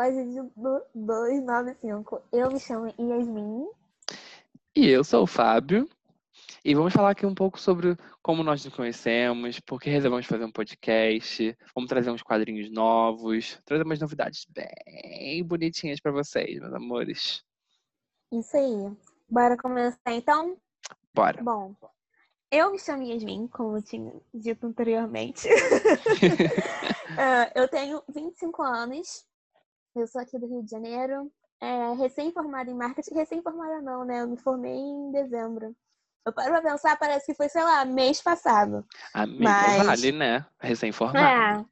[0.00, 2.22] episódio do 295.
[2.32, 3.68] Eu me chamo Yasmin.
[4.74, 5.88] E eu sou o Fábio.
[6.64, 10.44] E vamos falar aqui um pouco sobre como nós nos conhecemos, por que resolvemos fazer
[10.44, 16.72] um podcast, vamos trazer uns quadrinhos novos, trazer umas novidades bem bonitinhas para vocês, meus
[16.72, 17.42] amores.
[18.32, 18.92] Isso aí.
[19.28, 20.56] Bora começar então?
[21.14, 21.42] Bora.
[21.42, 21.74] Bom,
[22.50, 25.48] eu me chamo Yasmin, como eu tinha dito anteriormente.
[25.48, 25.50] uh,
[27.54, 29.29] eu tenho 25 anos.
[29.94, 31.30] Eu sou aqui do Rio de Janeiro.
[31.60, 33.14] É, recém-formada em marketing.
[33.14, 34.22] Recém-formada não, né?
[34.22, 35.74] Eu me formei em dezembro.
[36.24, 38.84] Eu paro pra pensar, parece que foi, sei lá, mês passado.
[39.12, 39.86] Amiga, Mas...
[39.86, 40.46] vale, né?
[40.58, 41.62] Recém-formada.
[41.62, 41.64] É.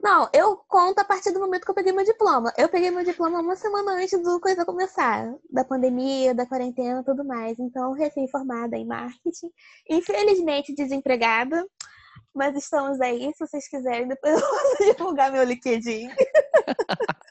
[0.00, 2.52] Não, eu conto a partir do momento que eu peguei meu diploma.
[2.58, 7.04] Eu peguei meu diploma uma semana antes do coisa começar, da pandemia, da quarentena e
[7.04, 7.58] tudo mais.
[7.58, 9.50] Então, recém-formada em marketing.
[9.88, 11.64] Infelizmente, desempregada.
[12.34, 16.08] Mas estamos aí, se vocês quiserem, depois eu posso divulgar meu LinkedIn.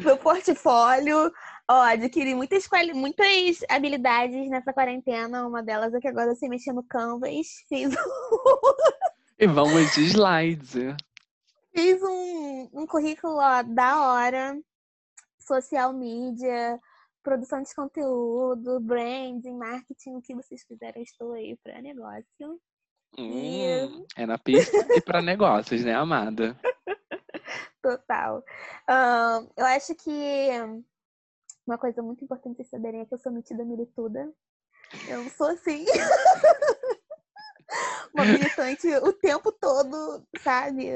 [0.00, 1.32] meu portfólio.
[1.68, 5.46] Ó, adquiri muitas, muitas habilidades nessa quarentena.
[5.46, 7.46] Uma delas é que agora eu sei mexer no Canvas.
[7.68, 7.94] Fiz
[9.38, 10.74] E vamos de slides.
[11.74, 14.58] Fiz um, um currículo ó, da hora,
[15.38, 16.78] social media,
[17.22, 22.60] produção de conteúdo, branding, marketing, o que vocês quiserem, estou aí para negócio.
[23.18, 24.04] Hum, e...
[24.16, 26.58] É na pista e para negócios, né, amada?
[27.82, 28.38] Total.
[28.88, 30.48] Uh, eu acho que
[31.66, 34.30] uma coisa muito importante vocês saberem é que eu sou metida milituda.
[35.08, 35.86] Eu sou assim.
[38.12, 40.90] uma militante o tempo todo, sabe?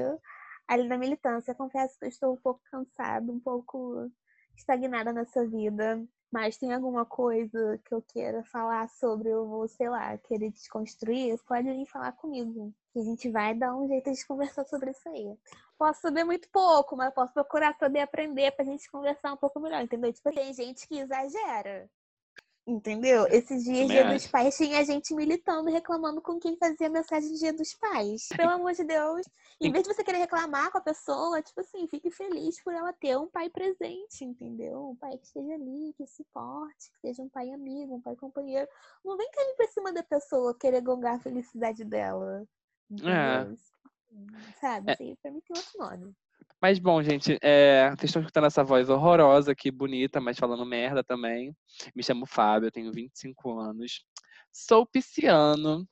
[0.67, 1.55] ali na militância.
[1.55, 4.11] Confesso que eu estou um pouco cansada, um pouco
[4.57, 6.03] estagnada nessa vida.
[6.35, 11.39] Mas tem alguma coisa que eu queira falar sobre, eu vou, sei lá, querer desconstruir,
[11.47, 12.75] pode vir falar comigo.
[12.93, 15.39] Que a gente vai dar um jeito de conversar sobre isso aí.
[15.79, 19.81] Posso saber muito pouco, mas posso procurar saber aprender pra gente conversar um pouco melhor,
[19.83, 20.13] entendeu?
[20.13, 21.89] Tipo, tem gente que exagera.
[22.67, 23.27] Entendeu?
[23.27, 27.53] Esses dias, Dia dos Pais, tinha gente militando, reclamando com quem fazia mensagem de Dia
[27.53, 28.29] dos Pais.
[28.35, 29.27] Pelo amor de Deus.
[29.61, 32.93] Em vez de você querer reclamar com a pessoa, tipo assim, fique feliz por ela
[32.95, 34.89] ter um pai presente, entendeu?
[34.91, 38.69] Um pai que esteja ali, que suporte, que seja um pai amigo, um pai companheiro.
[39.05, 42.47] Não vem cair pra cima da pessoa querer gongar a felicidade dela.
[42.91, 42.95] É.
[42.95, 43.13] Entendeu?
[43.13, 44.55] É.
[44.59, 44.91] Sabe?
[44.91, 44.95] É.
[44.95, 46.17] Assim, pra mim tem outro nome.
[46.61, 51.05] Mas bom, gente, é, vocês estão escutando essa voz horrorosa aqui, bonita, mas falando merda
[51.05, 51.55] também.
[51.95, 54.05] Me chamo Fábio, tenho 25 anos.
[54.53, 55.87] Sou pisciano.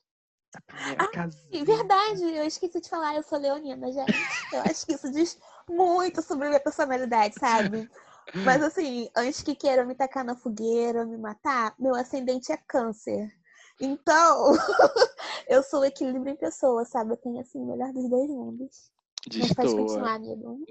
[0.99, 1.29] Ah,
[1.65, 4.13] verdade, eu esqueci de falar, eu sou leonina, gente.
[4.53, 7.91] Eu acho que isso diz muito sobre a minha personalidade, sabe?
[8.45, 13.31] Mas assim, antes que queiram me tacar na fogueira, me matar, meu ascendente é câncer.
[13.81, 14.53] Então,
[15.49, 17.13] eu sou o equilíbrio em pessoa, sabe?
[17.13, 18.93] Eu tenho assim o melhor dos dois mundos.
[19.29, 20.19] Destoa.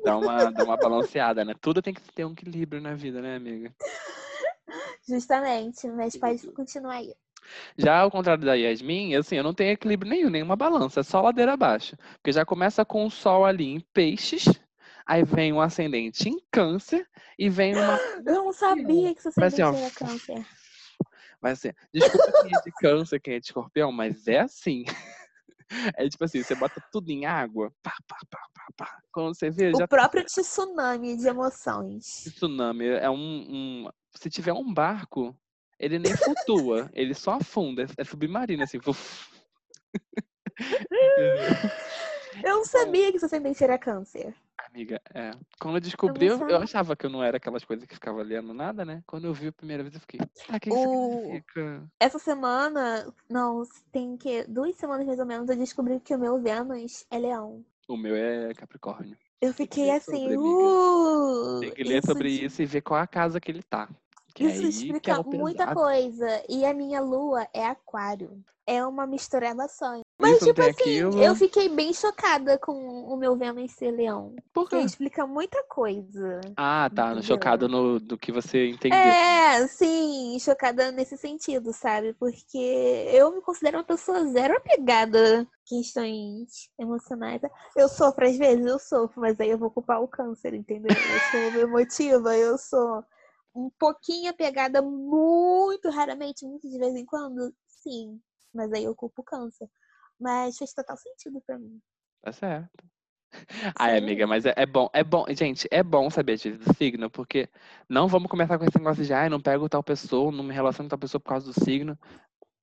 [0.03, 1.53] Dá uma, dá uma balanceada, né?
[1.59, 3.73] Tudo tem que ter um equilíbrio na vida, né, amiga?
[5.07, 7.13] Justamente, mas pode continuar aí.
[7.77, 11.21] Já ao contrário da Yasmin, assim, eu não tenho equilíbrio nenhum, nenhuma balança, é só
[11.21, 11.97] ladeira abaixo.
[12.13, 14.45] Porque já começa com o sol ali em peixes,
[15.05, 17.07] aí vem um ascendente em câncer
[17.37, 17.97] e vem uma.
[18.25, 20.45] Eu não sabia que seu ascendente assim, era câncer.
[21.41, 21.75] Vai ser.
[21.91, 24.85] Desculpa quem é de câncer, quem é de escorpião, mas é assim.
[25.95, 28.99] É tipo assim, você bota tudo em água, pá, pá, pá, pá, pá.
[29.11, 29.71] Quando você vê.
[29.71, 29.87] O já...
[29.87, 32.23] próprio tsunami de emoções.
[32.35, 33.89] Tsunami é um, um.
[34.15, 35.35] Se tiver um barco,
[35.79, 37.85] ele nem flutua, ele só afunda.
[37.97, 38.79] É submarino, assim.
[42.43, 44.33] eu não sabia que seu ascendente era câncer.
[44.73, 45.31] Amiga, é.
[45.59, 48.53] Quando eu descobri, eu, eu, achava que eu não era aquelas coisas que ficava lendo
[48.53, 49.03] nada, né?
[49.05, 51.19] Quando eu vi a primeira vez, eu fiquei, ah, que o...
[51.19, 51.83] significa?
[51.99, 56.41] Essa semana, não, tem que duas semanas mais ou menos, eu descobri que o meu
[56.41, 57.65] Vênus é leão.
[57.85, 59.17] O meu é Capricórnio.
[59.41, 61.59] Eu fiquei assim, uh!
[61.59, 62.45] Tem que ler isso sobre de...
[62.45, 63.89] isso e ver qual a casa que ele tá.
[64.33, 66.43] Que isso explica é muita coisa.
[66.47, 68.41] E a minha lua é aquário.
[68.65, 69.99] É uma mistureba só.
[70.21, 71.23] Mas, Isso tipo assim, aquilo.
[71.23, 74.35] eu fiquei bem chocada com o meu Vênus ser leão.
[74.53, 74.75] Por quê?
[74.75, 76.39] Porque explica muita coisa.
[76.55, 77.07] Ah, tá.
[77.07, 77.23] Entendeu?
[77.23, 78.99] Chocada no do que você entendeu.
[78.99, 82.13] É, sim, chocada nesse sentido, sabe?
[82.13, 87.41] Porque eu me considero uma pessoa zero apegada questões emocionais.
[87.75, 90.91] Eu sofro às vezes, eu sofro, mas aí eu vou culpar o câncer, entendeu?
[90.91, 93.03] Eu sou emotiva, eu sou
[93.55, 98.19] um pouquinho apegada muito raramente, muito de vez em quando, sim.
[98.53, 99.69] Mas aí eu culpo o câncer.
[100.21, 101.81] Mas fez total sentido pra mim.
[102.21, 102.85] Tá certo.
[103.79, 107.49] Ai, amiga, mas é, é, bom, é bom, gente, é bom saber do signo, porque
[107.89, 110.85] não vamos começar com esse negócio de, ai, não pego tal pessoa, não me relaciono
[110.87, 111.97] com tal pessoa por causa do signo.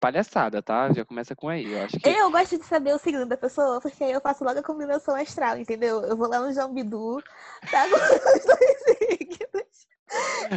[0.00, 0.92] palhaçada, tá?
[0.92, 1.72] Já começa com aí.
[1.72, 2.08] Eu acho que.
[2.08, 5.14] Eu gosto de saber o signo da pessoa, porque aí eu faço logo a combinação
[5.16, 6.02] astral, entendeu?
[6.02, 7.22] Eu vou lá no João Bidu,
[7.70, 7.96] tá com
[8.38, 9.67] os dois signos.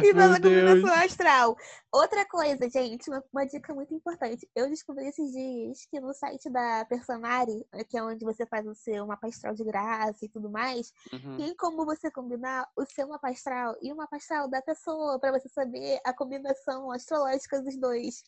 [0.02, 1.56] E a combinação astral.
[1.92, 4.48] Outra coisa, gente, uma, uma, dica muito importante.
[4.54, 8.74] Eu descobri esses dias que no site da Personari, que é onde você faz o
[8.74, 11.36] seu mapa astral de graça e tudo mais, uhum.
[11.36, 15.38] tem como você combinar o seu mapa astral e o mapa astral da pessoa, para
[15.38, 18.22] você saber a combinação astrológica dos dois.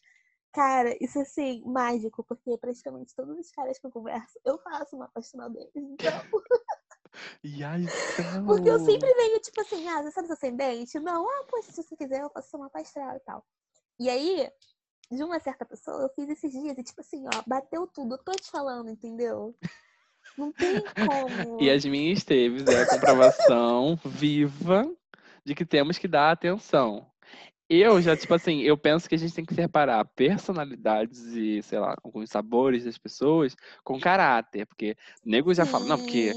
[0.53, 4.95] Cara, isso é assim, mágico, porque praticamente todos os caras que eu converso, eu faço
[4.95, 5.73] uma astral deles.
[5.75, 6.13] Então.
[7.43, 7.87] E aí,
[8.19, 8.47] então...
[8.47, 10.99] Porque eu sempre venho, tipo assim, ah, você sabe seu ascendente?
[10.99, 13.45] Não, ah, poxa, se você quiser, eu faço uma astral e tal.
[13.99, 14.49] E aí,
[15.11, 18.15] de uma certa pessoa, eu fiz esses dias e, tipo assim, ó, bateu tudo.
[18.15, 19.55] Eu tô te falando, entendeu?
[20.37, 21.63] Não tem como.
[21.63, 24.85] E as minhas esteves é a comprovação viva
[25.45, 27.07] de que temos que dar atenção.
[27.69, 31.79] Eu já, tipo assim, eu penso que a gente tem que separar personalidades e, sei
[31.79, 34.67] lá, alguns sabores das pessoas com caráter.
[34.67, 34.95] Porque
[35.25, 36.33] o nego já fala, não, porque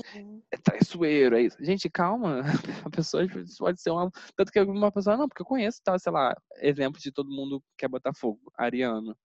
[0.51, 1.57] é traiçoeiro, é isso.
[1.59, 2.41] Gente, calma.
[2.85, 3.23] A pessoa
[3.59, 4.09] pode ser uma.
[4.35, 7.61] Tanto que uma pessoa, não, porque eu conheço, tá, sei lá, exemplo de todo mundo
[7.77, 9.15] que é Botafogo, Ariano.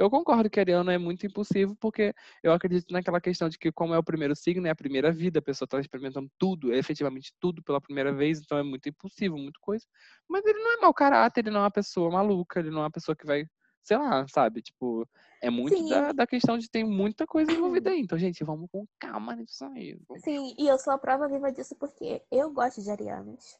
[0.00, 3.92] Eu concordo que Ariano é muito impulsivo, porque eu acredito naquela questão de que, como
[3.92, 7.62] é o primeiro signo, é a primeira vida, a pessoa está experimentando tudo, efetivamente tudo
[7.62, 9.84] pela primeira vez, então é muito impulsivo, muito coisa.
[10.26, 12.84] Mas ele não é mau caráter, ele não é uma pessoa maluca, ele não é
[12.84, 13.44] uma pessoa que vai,
[13.82, 14.62] sei lá, sabe?
[14.62, 15.06] Tipo,
[15.42, 18.00] é muito da, da, questão de ter muita coisa envolvida aí.
[18.00, 19.98] Então, gente, vamos com calma nisso aí.
[20.24, 23.58] Sim, e eu sou a prova viva disso porque eu gosto de arianos.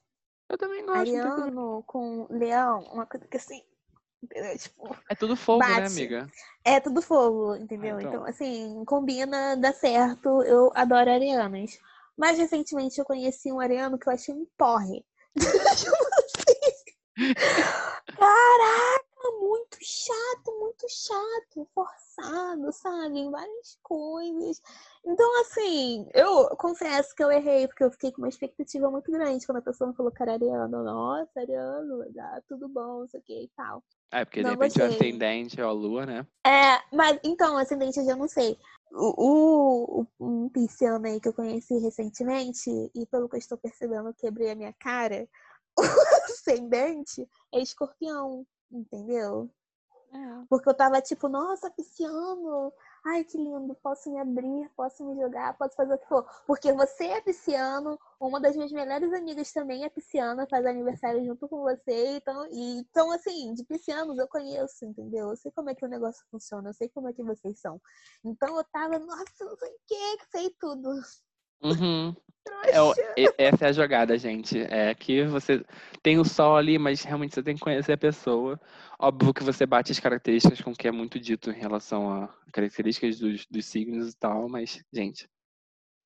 [0.49, 1.01] Eu também gosto.
[1.01, 3.63] Ariano com leão, uma coisa que assim,
[4.23, 4.59] Entendeu?
[4.59, 5.81] Tipo, é tudo fogo, né, bate.
[5.81, 6.31] né, amiga?
[6.65, 7.97] É tudo fogo, entendeu?
[7.97, 8.13] Ah, então.
[8.13, 8.27] então.
[8.27, 10.43] assim, combina, dá certo.
[10.43, 11.79] Eu adoro arianas.
[12.17, 15.05] Mas recentemente eu conheci um ariano que eu achei um porre.
[18.17, 19.00] Caraca,
[19.83, 23.19] chato, muito chato, forçado, sabe?
[23.19, 24.61] Em várias coisas.
[25.05, 29.47] Então, assim, eu confesso que eu errei, porque eu fiquei com uma expectativa muito grande
[29.47, 30.85] quando a pessoa me falou que era ariano.
[30.85, 33.83] Nossa, ariano, dá tudo bom, isso aqui e tal.
[34.13, 34.87] É, porque não de repente gostei.
[34.87, 36.27] o ascendente é a lua, né?
[36.47, 38.59] É, mas então, ascendente eu já não sei.
[38.93, 44.13] O, o, um pisciano aí que eu conheci recentemente, e pelo que eu estou percebendo,
[44.15, 45.29] quebrei a minha cara,
[45.79, 45.83] o
[46.25, 49.49] ascendente é escorpião, entendeu?
[50.13, 50.45] É.
[50.49, 52.73] Porque eu tava tipo, nossa, pisciano,
[53.05, 56.27] ai que lindo, posso me abrir, posso me jogar, posso fazer o que for.
[56.47, 61.49] Porque você é pisciano, uma das minhas melhores amigas também é pisciana, faz aniversário junto
[61.49, 62.17] com você.
[62.17, 65.31] Então, e, então assim, de piscianos eu conheço, entendeu?
[65.31, 67.81] Eu sei como é que o negócio funciona, eu sei como é que vocês são.
[68.25, 70.91] Então eu tava, nossa, não sei o que, sei tudo.
[71.63, 72.15] Uhum.
[72.63, 74.59] É, essa é a jogada, gente.
[74.59, 75.65] É que você
[76.03, 78.61] tem o sol ali, mas realmente você tem que conhecer a pessoa.
[78.99, 82.29] Óbvio que você bate as características com o que é muito dito em relação a
[82.53, 85.29] características dos, dos signos e tal, mas, gente,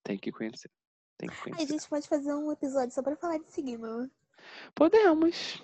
[0.03, 0.71] tem que conhecer.
[1.19, 1.63] Tem que conhecer.
[1.63, 4.11] A gente pode fazer um episódio só pra falar de signo.
[4.75, 5.63] Podemos.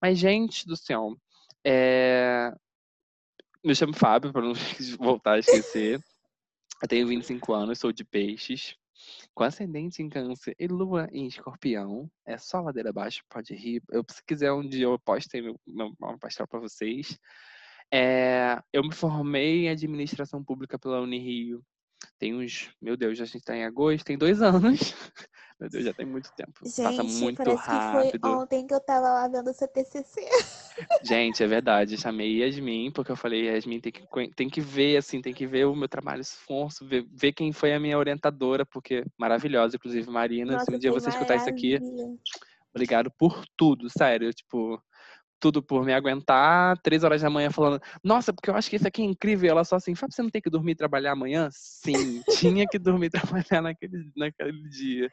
[0.00, 1.16] Mas, gente do céu,
[1.64, 2.52] é...
[3.64, 4.54] me chamo Fábio, para não
[4.98, 6.00] voltar a esquecer.
[6.82, 8.76] Eu tenho 25 anos, sou de peixes
[9.36, 12.10] com ascendente em câncer e lua em escorpião.
[12.24, 13.82] É só ladeira abaixo, pode rir.
[13.90, 17.20] Eu, se quiser um dia eu postei meu, meu mapa astral para vocês.
[17.92, 21.62] É, eu me formei em administração pública pela Unirio.
[22.18, 24.94] Tem uns, meu Deus, a gente está em agosto, tem dois anos.
[25.58, 26.52] Meu Deus, já tem muito tempo.
[26.64, 28.12] Gente, Passa muito rápido.
[28.12, 30.20] Que foi ontem que eu tava lá vendo o seu TCC.
[31.02, 31.96] Gente, é verdade.
[31.96, 35.66] Chamei Yasmin, porque eu falei, Yasmin tem que, tem que ver, assim, tem que ver
[35.66, 40.52] o meu trabalho, esforço, ver, ver quem foi a minha orientadora, porque maravilhosa, inclusive Marina.
[40.52, 41.78] Nossa, se um dia você escutar isso aqui,
[42.74, 44.30] obrigado por tudo, sério.
[44.34, 44.78] Tipo,
[45.38, 48.88] tudo por me aguentar, três horas da manhã falando, nossa, porque eu acho que isso
[48.88, 49.50] aqui é incrível.
[49.50, 51.48] Ela só assim, Fábio, você não tem que dormir e trabalhar amanhã?
[51.52, 55.10] Sim, tinha que dormir e trabalhar naquele, naquele dia.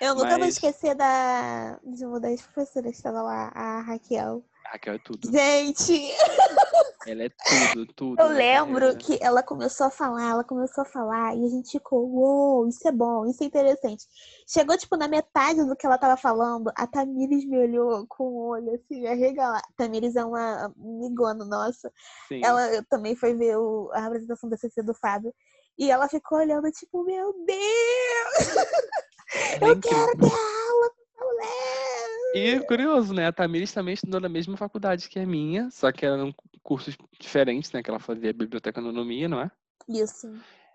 [0.00, 0.38] Eu nunca Mas...
[0.38, 4.44] vou esquecer da, de uma das professoras que estava lá, a Raquel.
[4.66, 5.30] Raquel é tudo.
[5.30, 6.10] Gente!
[7.06, 8.20] Ela é tudo, tudo.
[8.20, 8.94] Eu lembro ela.
[8.94, 12.86] que ela começou a falar, ela começou a falar, e a gente ficou, uou, isso
[12.86, 14.06] é bom, isso é interessante.
[14.46, 18.48] Chegou, tipo, na metade do que ela tava falando, a Tamires me olhou com o
[18.48, 19.64] olho, assim, arregalado.
[19.76, 21.90] Tamires é uma amigona nossa.
[22.28, 22.42] Sim.
[22.44, 25.32] Ela também foi ver o, a apresentação da CC do Fábio.
[25.78, 27.56] E ela ficou olhando, tipo, meu Deus!
[29.32, 30.90] É eu quero ter aula
[31.20, 31.89] mulher!
[32.34, 33.26] E curioso, né?
[33.26, 36.32] A Tamires também estudou na mesma faculdade que a minha, só que eram
[36.62, 37.82] cursos diferentes, né?
[37.82, 39.50] Que ela fazia biblioteconomia, não é?
[39.88, 40.32] Isso.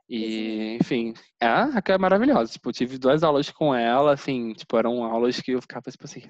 [0.08, 2.52] E, enfim, é, a Raquel é maravilhosa.
[2.52, 6.06] Tipo, eu tive duas aulas com ela, assim, tipo, eram aulas que eu ficava, tipo
[6.06, 6.22] assim,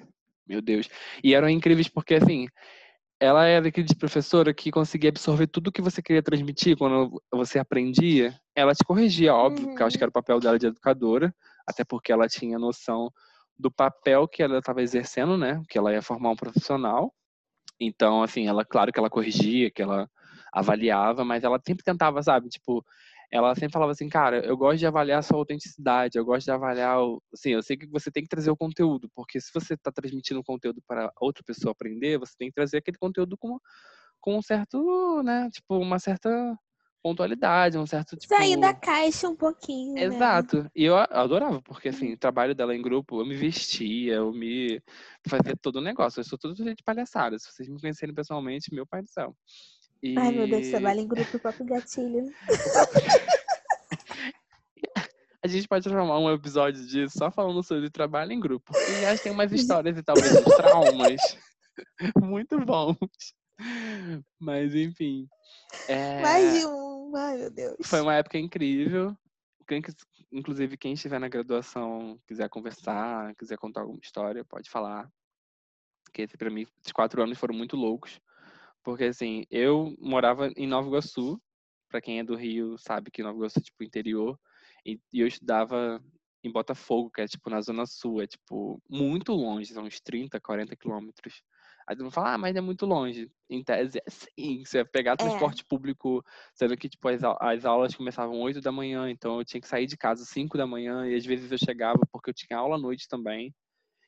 [0.47, 0.87] meu Deus.
[1.23, 2.47] E eram incríveis porque, assim,
[3.19, 7.59] ela era aquele de professora que conseguia absorver tudo que você queria transmitir quando você
[7.59, 8.39] aprendia.
[8.55, 10.05] Ela te corrigia, óbvio, porque eu acho que Uhum.
[10.05, 11.33] era o papel dela de educadora,
[11.67, 13.11] até porque ela tinha noção
[13.57, 15.61] do papel que ela estava exercendo, né?
[15.69, 17.13] Que ela ia formar um profissional.
[17.79, 20.09] Então, assim, ela, claro que ela corrigia, que ela
[20.53, 22.49] avaliava, mas ela sempre tentava, sabe?
[22.49, 22.85] Tipo,
[23.31, 26.51] ela sempre falava assim, cara, eu gosto de avaliar a sua autenticidade, eu gosto de
[26.51, 27.21] avaliar, o...
[27.33, 30.43] assim, eu sei que você tem que trazer o conteúdo, porque se você está transmitindo
[30.43, 33.59] conteúdo para outra pessoa aprender, você tem que trazer aquele conteúdo com,
[34.21, 36.57] com um certo, né, tipo, uma certa
[37.05, 38.35] pontualidade, um certo, tipo...
[38.35, 40.05] Sair da caixa um pouquinho, né?
[40.05, 40.67] Exato.
[40.75, 44.81] E eu adorava, porque assim, o trabalho dela em grupo, eu me vestia, eu me
[45.27, 46.19] fazia todo o negócio.
[46.19, 47.37] Eu sou todo jeito de palhaçada.
[47.37, 49.35] Se vocês me conhecerem pessoalmente, meu pai do céu.
[50.01, 52.25] E Ai, meu Deus, trabalho em grupo, próprio gatilho.
[55.43, 58.73] a gente pode transformar um episódio disso só falando sobre trabalho em grupo.
[58.75, 61.21] E acho que tem umas histórias e talvez traumas
[62.19, 62.97] muito bons.
[64.39, 65.27] Mas enfim.
[65.87, 66.23] É...
[66.23, 66.84] Mais de um.
[67.15, 67.77] Ai, meu Deus.
[67.85, 69.17] Foi uma época incrível.
[69.67, 69.81] Quem,
[70.31, 75.09] inclusive, quem estiver na graduação, quiser conversar, quiser contar alguma história, pode falar.
[76.03, 78.19] Porque pra mim, esses quatro anos foram muito loucos.
[78.83, 81.41] Porque, assim, eu morava em Nova Iguaçu.
[81.89, 84.37] Pra quem é do Rio, sabe que Nova Iguaçu é, tipo, interior.
[84.85, 86.03] E, e eu estudava
[86.43, 88.21] em Botafogo, que é, tipo, na Zona Sul.
[88.21, 89.73] É, tipo, muito longe.
[89.73, 91.41] São uns 30, 40 quilômetros.
[91.87, 93.29] Aí todo mundo fala, ah, mas é muito longe.
[93.49, 94.63] Em tese, é sim.
[94.65, 96.23] Você vai pegar transporte público
[96.55, 99.85] Sendo que, tipo, as, as aulas começavam 8 da manhã, então eu tinha que sair
[99.85, 102.79] de casa 5 da manhã, e às vezes eu chegava, porque eu tinha aula à
[102.79, 103.53] noite também.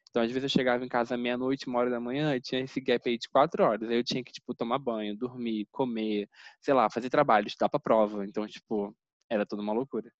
[0.09, 2.81] Então, às vezes eu chegava em casa meia-noite, uma hora da manhã, e tinha esse
[2.81, 3.89] gap aí de 4 horas.
[3.89, 6.29] Aí eu tinha que, tipo, tomar banho, dormir, comer,
[6.61, 8.25] sei lá, fazer trabalho, estudar pra prova.
[8.25, 8.95] Então, tipo,
[9.29, 10.11] era toda uma loucura.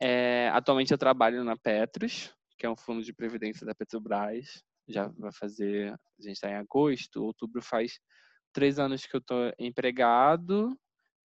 [0.00, 4.62] É, atualmente eu trabalho na Petros, que é um fundo de previdência da Petrobras.
[4.88, 7.98] Já vai fazer, a gente está em agosto, outubro faz
[8.52, 10.78] três anos que eu tô empregado,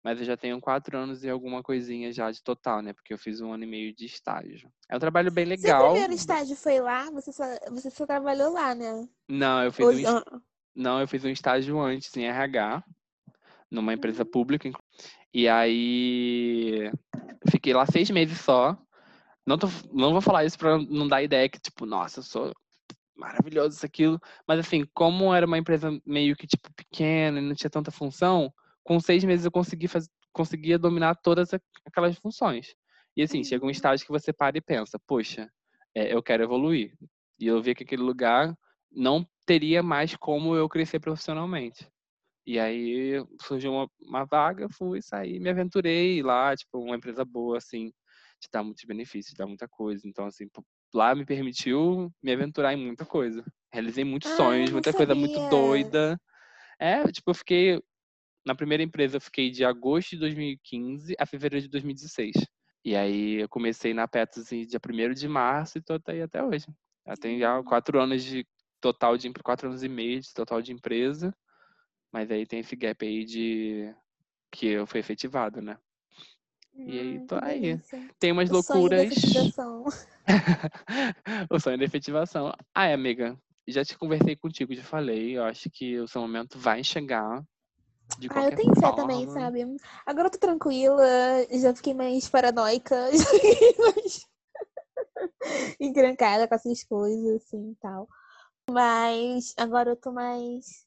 [0.03, 2.91] mas eu já tenho quatro anos e alguma coisinha já de total, né?
[2.93, 4.71] Porque eu fiz um ano e meio de estágio.
[4.89, 5.91] É um trabalho bem Seu legal.
[5.91, 7.09] primeiro estágio foi lá?
[7.11, 9.07] Você só, você só trabalhou lá, né?
[9.29, 10.21] Não, eu fiz Ou- um,
[10.75, 12.83] não, eu fiz um estágio antes em RH,
[13.69, 14.31] numa empresa Uhum.
[14.31, 14.71] pública.
[15.33, 16.91] E aí
[17.49, 18.77] fiquei lá seis meses só.
[19.45, 22.51] Não, tô, não vou falar isso pra não dar ideia que, tipo, nossa, eu sou
[23.21, 24.19] maravilhoso isso, aquilo.
[24.47, 28.53] Mas assim, como era uma empresa meio que, tipo, pequena e não tinha tanta função,
[28.83, 30.09] com seis meses eu consegui faz...
[30.33, 31.49] conseguia dominar todas
[31.85, 32.75] aquelas funções.
[33.15, 33.71] E assim, chega um Uhum.
[33.71, 35.49] estágio que você para e pensa, poxa,
[35.95, 36.93] é, eu quero evoluir.
[37.39, 38.55] E eu vi que aquele lugar
[38.91, 41.87] não teria mais como eu crescer profissionalmente.
[42.45, 47.57] E aí surgiu uma, uma vaga, fui, saí, me aventurei lá, tipo, uma empresa boa,
[47.57, 47.91] assim,
[48.39, 50.07] te dá muitos benefícios, te dá muita coisa.
[50.07, 50.47] Então, assim,
[50.93, 53.43] lá me permitiu me aventurar em muita coisa.
[53.73, 55.49] Realizei muitos Ah, sonhos, muita coisa muito sabia.
[55.49, 56.19] doida.
[56.79, 57.81] É, tipo, eu fiquei.
[58.45, 62.33] Na primeira empresa eu fiquei de agosto de 2015 a fevereiro de 2016.
[62.85, 66.21] E aí eu comecei na Petros em dia 1 de março e tô até aí
[66.23, 66.65] até hoje.
[67.07, 67.63] Já tem já Hum.
[67.63, 68.45] quatro anos de
[68.81, 71.33] total de quatro anos e meio de total de empresa.
[72.11, 73.93] Mas aí tem esse gap aí de
[74.51, 75.77] que eu fui efetivado, né?
[76.75, 77.79] E aí tô aí.
[78.19, 79.11] Tem umas O sonho loucuras.
[79.11, 79.85] efetivação.
[81.49, 82.53] o sonho da efetivação.
[82.73, 83.37] Ai, amiga,
[83.67, 85.37] já te conversei contigo, já falei.
[85.37, 87.43] Eu acho que o seu momento vai chegar.
[88.19, 88.95] De Ah, eu tenho fé forma.
[88.95, 89.65] também, sabe?
[90.05, 91.03] Agora eu tô tranquila,
[91.51, 94.27] já fiquei mais paranoica, já fiquei mais
[95.79, 98.07] encrancada com essas coisas, assim, e tal.
[98.69, 100.85] Mas agora eu tô mais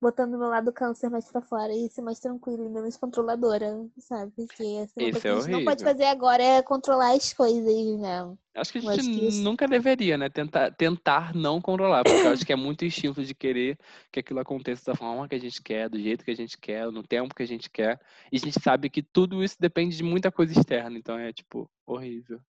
[0.00, 4.32] botando meu lado câncer mais pra fora e ser mais tranquila e menos controladora, sabe?
[4.34, 5.86] Porque assim, Isso é a gente não pode horrível.
[5.86, 8.36] fazer agora é controlar as coisas, né?
[8.54, 10.28] Acho que a gente que isso- nunca deveria, né?
[10.28, 13.78] Tentar, tentar não controlar, porque eu acho que é muito instinto de querer
[14.10, 16.90] que aquilo aconteça da forma que a gente quer, do jeito que a gente quer,
[16.90, 18.00] no tempo que a gente quer.
[18.32, 21.70] E a gente sabe que tudo isso depende de muita coisa externa, então é, tipo,
[21.86, 22.40] horrível.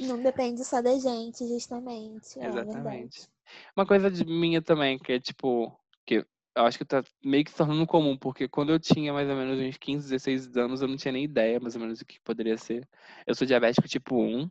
[0.00, 2.38] Não depende só da gente, justamente.
[2.40, 2.68] É verdade.
[2.68, 3.28] Exatamente.
[3.76, 5.72] Uma coisa de minha também, que é tipo,
[6.04, 6.24] que
[6.56, 9.36] eu acho que tá meio que se tornando comum, porque quando eu tinha mais ou
[9.36, 12.20] menos uns 15, 16 anos, eu não tinha nem ideia mais ou menos do que
[12.20, 12.88] poderia ser.
[13.26, 14.48] Eu sou diabético tipo 1,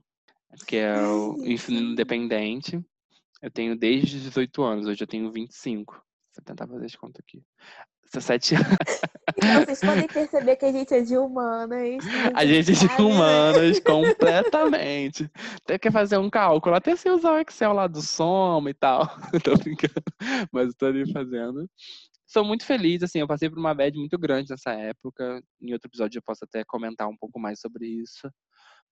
[0.68, 2.84] que é o insulino dependente.
[3.42, 5.94] Eu tenho desde os 18 anos, hoje eu tenho 25.
[5.94, 7.44] Vou tentar fazer as contas aqui.
[8.14, 8.68] 17 anos.
[9.36, 12.06] Então, vocês podem perceber que a gente é de humanas.
[12.36, 12.96] A gente é de né?
[12.98, 15.30] humanas, completamente.
[15.66, 19.08] Tem que fazer um cálculo, até sem usar o Excel lá do soma e tal.
[19.44, 20.04] tô brincando,
[20.52, 21.68] mas eu tô ali fazendo.
[22.28, 25.42] Sou muito feliz, assim, eu passei por uma bad muito grande nessa época.
[25.62, 28.30] Em outro episódio eu posso até comentar um pouco mais sobre isso.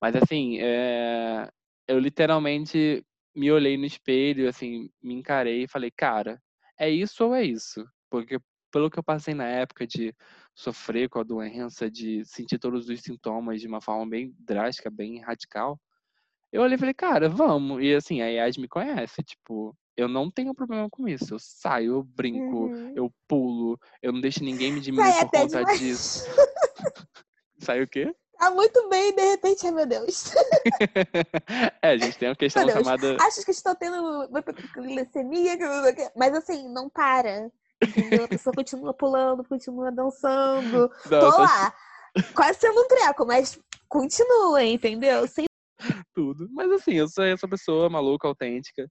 [0.02, 1.48] Mas, assim, é,
[1.88, 3.04] eu literalmente
[3.36, 6.40] me olhei no espelho, assim, me encarei e falei, cara,
[6.80, 7.86] é isso ou é isso?
[8.10, 8.40] Porque
[8.72, 10.16] pelo que eu passei na época de
[10.56, 15.20] sofrer com a doença, de sentir todos os sintomas de uma forma bem drástica, bem
[15.20, 15.80] radical,
[16.52, 17.82] eu olhei e falei, cara, vamos.
[17.82, 21.34] E assim, a Yas me conhece, tipo, eu não tenho problema com isso.
[21.34, 22.94] Eu saio, eu brinco, Uhum.
[22.96, 25.80] eu pulo, eu não deixo ninguém me diminuir Sai por conta demais.
[25.80, 26.26] disso.
[27.60, 28.14] Sai o quê?
[28.38, 30.32] Tá muito bem de repente, ai meu Deus.
[31.82, 33.18] é, a gente tem uma questão chamada.
[33.22, 34.28] Acho que estou tendo
[34.74, 35.58] glicemia,
[36.16, 37.52] mas assim, não para.
[37.82, 38.26] Entendeu?
[38.26, 40.90] A pessoa continua pulando, continua dançando.
[41.04, 41.74] Tô Nossa, lá.
[42.36, 45.28] Quase sendo um treco, mas continua, entendeu?
[45.28, 45.46] Sem
[46.14, 46.48] tudo.
[46.52, 48.90] Mas assim, eu sou essa pessoa maluca, autêntica.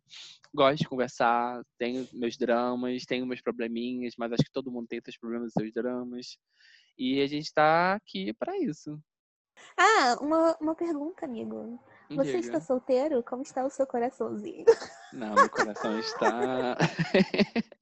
[0.52, 5.00] Gosto de conversar, tenho meus dramas, tenho meus probleminhas, mas acho que todo mundo tem
[5.00, 6.37] seus problemas e seus dramas.
[6.99, 8.99] E a gente tá aqui pra isso.
[9.76, 11.78] Ah, uma, uma pergunta, amigo.
[12.11, 12.38] Você Diga.
[12.38, 13.23] está solteiro?
[13.23, 14.64] Como está o seu coraçãozinho?
[15.12, 16.76] Não, meu coração está.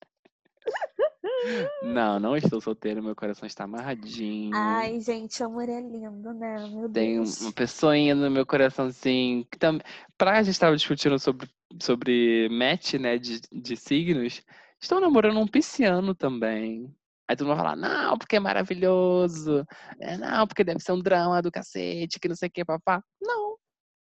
[1.82, 4.50] não, não estou solteiro, meu coração está amarradinho.
[4.54, 6.68] Ai, gente, amor é lindo, né?
[6.68, 7.40] Meu Tem Deus.
[7.40, 9.44] uma pessoinha no meu coraçãozinho.
[9.50, 9.78] Que tam...
[10.16, 11.48] Pra gente estava discutindo sobre,
[11.80, 14.42] sobre match, né, de, de signos.
[14.80, 16.94] Estou namorando um pisciano também.
[17.28, 19.66] Aí todo mundo vai falar, não, porque é maravilhoso.
[20.00, 23.02] É, não, porque deve ser um drama do cacete, que não sei o que, papá.
[23.20, 23.56] Não,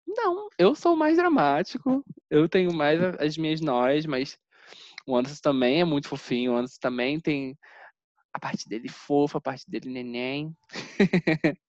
[0.05, 0.49] não.
[0.57, 2.03] Eu sou mais dramático.
[2.29, 4.37] Eu tenho mais as minhas nós, mas
[5.05, 6.53] o Anderson também é muito fofinho.
[6.53, 7.57] O Anderson também tem
[8.33, 10.55] a parte dele fofa, a parte dele neném.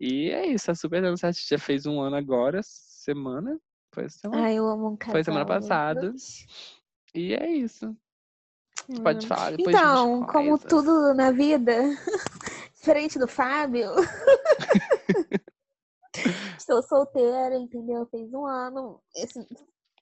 [0.00, 1.38] e é isso, tá super certo.
[1.48, 3.58] Já fez um ano agora, semana.
[3.94, 4.44] Foi semana.
[4.44, 5.12] Ai, eu amo um casal.
[5.12, 6.12] Foi semana passada.
[7.14, 7.96] E é isso.
[9.02, 11.72] Pode falar depois de Então, como tudo na vida,
[12.74, 13.92] diferente do Fábio,
[16.58, 18.04] estou solteira, entendeu?
[18.06, 19.00] Fez um ano.
[19.14, 19.38] Esse,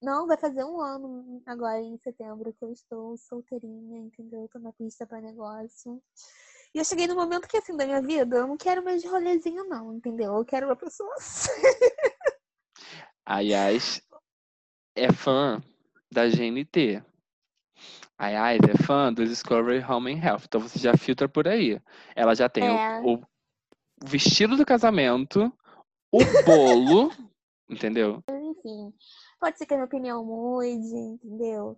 [0.03, 4.49] não, vai fazer um ano agora em setembro que eu estou solteirinha, entendeu?
[4.53, 6.03] Tô na pista pra negócio.
[6.75, 9.09] E eu cheguei no momento que, assim, da minha vida, eu não quero mais de
[9.09, 10.35] rolezinho, não, entendeu?
[10.35, 11.15] Eu quero uma pessoa
[13.25, 14.03] A Yas
[14.97, 15.63] é fã
[16.11, 17.03] da GNT.
[18.19, 20.43] A Yas é fã do Discovery Home and Health.
[20.47, 21.81] Então você já filtra por aí.
[22.17, 23.03] Ela já tem o- É.
[23.03, 23.23] o,
[24.05, 25.53] vestido do casamento,
[26.11, 27.11] o bolo,
[27.69, 28.23] entendeu?
[28.29, 28.93] Enfim,
[29.43, 31.77] pode ser que a minha opinião mude, entendeu?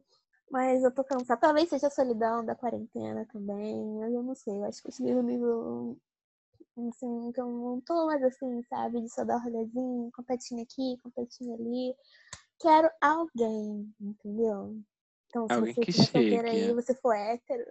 [0.50, 1.40] Mas eu tô cansada.
[1.40, 3.82] Talvez seja a solidão da quarentena também.
[3.98, 4.58] mas Eu não sei.
[4.58, 5.96] Eu acho que eu cheguei no nível.
[6.88, 9.00] Assim, que eu não tô mais assim, sabe?
[9.00, 11.94] De só dar rolezinho, competinho aqui, competinho ali.
[12.60, 14.76] Quero alguém, entendeu?
[15.28, 16.66] Então, se Alguém você estiver solteira chegue.
[16.68, 17.64] aí, você for hétero.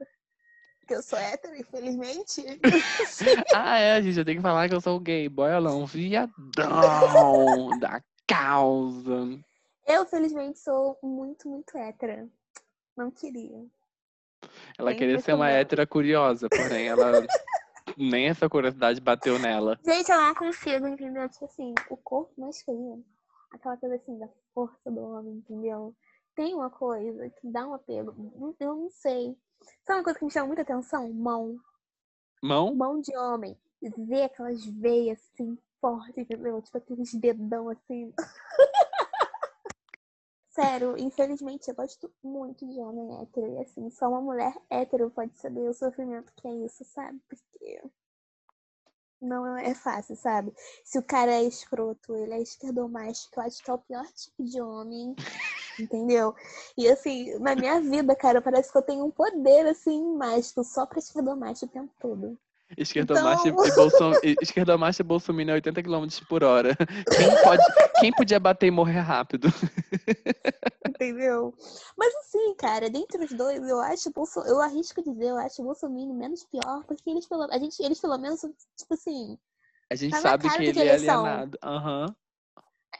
[0.79, 2.43] Porque eu sou hétero, infelizmente.
[3.53, 6.32] Ah, é, gente, eu tenho que falar que eu sou gay, boiolão, viadão
[7.79, 9.39] da causa.
[9.86, 12.28] Eu, felizmente, sou muito, muito hétera.
[12.96, 13.65] Não queria.
[14.78, 17.12] Ela Tem queria ser uma hétera curiosa, porém ela
[17.98, 19.80] nem essa curiosidade bateu nela.
[19.84, 21.28] Gente, eu não consigo, entendeu?
[21.30, 23.04] Tipo assim, o corpo masculino,
[23.52, 25.96] aquela coisa assim da força do homem, entendeu?
[26.36, 28.13] Tem uma coisa que dá um apego.
[28.36, 29.38] Não- Eu não sei.
[29.86, 31.12] Sabe uma coisa que me chama muita atenção?
[31.13, 31.58] Mão.
[32.41, 32.76] Mão?
[32.76, 33.58] Mão de homem.
[33.82, 36.62] Ver aquelas veias assim, fortes, entendeu?
[36.62, 38.13] Tipo aqueles dedão assim.
[40.54, 43.54] Sério, infelizmente eu gosto muito de homem hétero.
[43.54, 47.20] E assim, só uma mulher hétero pode saber o sofrimento que é isso, sabe?
[47.28, 47.82] Porque
[49.20, 50.54] não é fácil, sabe?
[50.84, 54.44] Se o cara é escroto, ele é esquerdomástico, eu acho que é o pior tipo
[54.44, 55.16] de homem,
[55.80, 56.36] entendeu?
[56.78, 60.86] E assim, na minha vida, cara, parece que eu tenho um poder, assim, mágico só
[60.86, 62.39] pra esquerdomástico o tempo todo.
[62.78, 64.14] Esquerdomacha Então- e Bolson...
[64.24, 66.76] e- Esquerdomacha e Bolsonaro a 80 km por hora.
[66.76, 67.64] Quem, pode...
[68.00, 69.48] Quem podia bater e morrer rápido?
[70.88, 71.54] Entendeu?
[71.98, 74.40] Mas assim, cara, dentre os dois, eu acho Bolso...
[74.42, 78.00] eu arrisco dizer, eu acho o Bolsonaro menos pior, porque eles pelo, a gente, eles
[78.00, 78.42] pelo menos,
[78.78, 79.38] tipo assim,
[79.92, 81.58] A gente Tá sabe que ele é alienado.
[81.64, 82.06] Aham.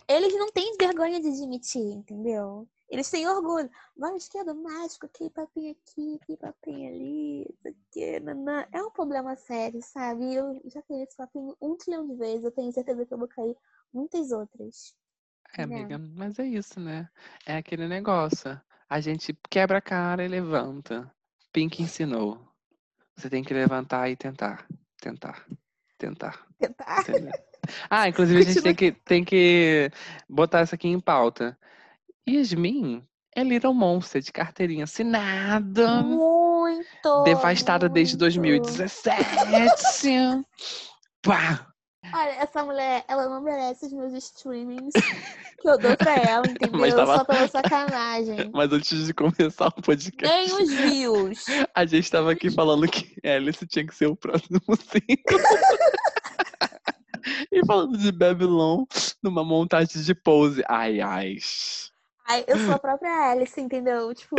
[0.08, 2.68] eles não têm vergonha de admitir, entendeu?
[2.94, 3.68] Eles têm orgulho.
[3.98, 8.68] Vai esquerda, mágico, que papinho aqui, que papinho ali, isso aqui, nanã.
[8.72, 10.36] É um problema sério, sabe?
[10.36, 13.28] Eu já tenho esse papinho um trilhão de vezes, eu tenho certeza que eu vou
[13.28, 13.58] cair
[13.92, 14.96] muitas outras.
[15.58, 15.76] É, Né?
[15.76, 17.10] amiga, mas é isso, né?
[17.48, 18.62] É aquele negócio.
[18.88, 21.12] A gente quebra a cara e levanta.
[21.52, 22.48] Pink ensinou.
[23.16, 24.68] Você tem que levantar e tentar.
[25.02, 25.48] Tentar.
[25.98, 26.48] Tentar.
[26.60, 27.04] Tentar.
[27.90, 29.90] Ah, inclusive a gente tem que, tem que
[30.30, 31.58] botar isso aqui em pauta.
[32.28, 33.04] Yasmin
[33.36, 36.02] é Little Monster de carteirinha assinada.
[36.04, 37.24] Muito!
[37.26, 38.64] devastada desde muito.
[38.64, 39.26] 2017.
[41.22, 41.68] Pá!
[42.14, 44.94] Olha, essa mulher, ela não merece os meus streamings
[45.62, 46.80] que eu dou pra ela, entendeu?
[46.80, 48.52] Mas tava- Só pela sacanagem.
[48.54, 51.46] Mas antes de começar o podcast, Nem os views.
[51.74, 55.42] a gente tava aqui falando que Alice tinha que ser o próximo single.
[57.52, 58.84] e falando de Babylon
[59.24, 60.62] numa montagem de pose.
[60.68, 61.38] Ai, ai.
[62.26, 64.14] Ai, eu sou a própria Alice, entendeu?
[64.14, 64.36] Tipo,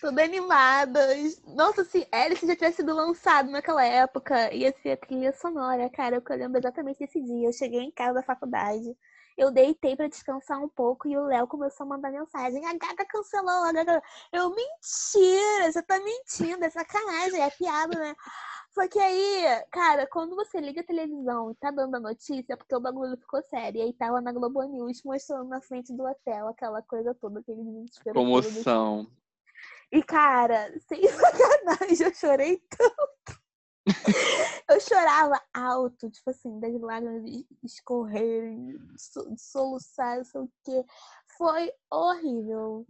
[0.00, 1.00] toda animada.
[1.46, 6.16] Nossa, se Alice já tivesse sido lançado naquela época, ia ser a trilha sonora, cara.
[6.16, 7.48] Eu lembro exatamente desse dia.
[7.48, 8.96] Eu cheguei em casa da faculdade.
[9.36, 12.64] Eu deitei pra descansar um pouco e o Léo começou a mandar mensagem.
[12.66, 14.02] A Gaga cancelou, a Gaga.
[14.30, 18.14] Eu, mentira, você tá mentindo, é sacanagem, é piada, né?
[18.74, 22.56] Só que aí, cara, quando você liga a televisão e tá dando a notícia, é
[22.56, 23.78] porque o bagulho ficou sério.
[23.78, 27.62] E aí tava na Globo News mostrando na frente do hotel aquela coisa toda, aquele
[27.62, 28.14] desespero.
[28.14, 28.24] todo.
[28.24, 29.06] Comoção.
[29.92, 33.42] E, cara, sem sacanagem, eu chorei tanto.
[34.70, 40.84] eu chorava alto, tipo assim, das lágrimas escorrerem, so- soluçar, não sei o quê.
[41.36, 42.86] Foi horrível.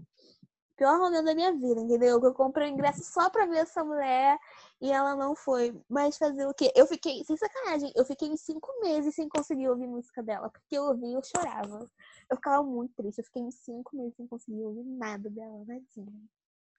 [0.77, 2.21] Pior momento da minha vida, entendeu?
[2.21, 4.39] Que eu comprei o ingresso só pra ver essa mulher
[4.83, 5.81] e ela não foi.
[5.89, 6.73] Mas fazer o quê?
[6.75, 10.51] Eu fiquei, sem sacanagem, eu fiquei cinco meses sem conseguir ouvir música dela.
[10.51, 11.89] Porque eu ouvia e eu chorava.
[12.29, 13.19] Eu ficava muito triste.
[13.21, 16.29] Eu fiquei cinco meses sem conseguir ouvir nada dela, nadinha.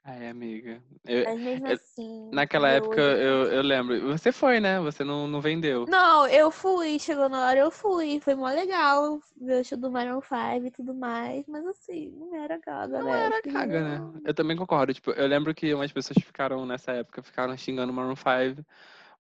[0.03, 0.81] Ai, amiga.
[1.05, 2.29] Eu- Mas mesmo eu- assim.
[2.33, 4.01] naquela eu época, eu, eu lembro.
[4.11, 4.79] Você foi, né?
[4.81, 5.85] Você não, não vendeu.
[5.87, 8.19] Não, eu fui, chegou na hora, eu fui.
[8.19, 11.45] Foi mó legal ver o show do Maroon 5 e tudo mais.
[11.47, 13.25] Mas assim, não era gaga, Não né?
[13.25, 14.21] era caga, né?
[14.25, 14.93] Eu também concordo.
[14.93, 18.65] Tipo, eu lembro que umas pessoas ficaram nessa época, ficaram xingando o Maroon 5.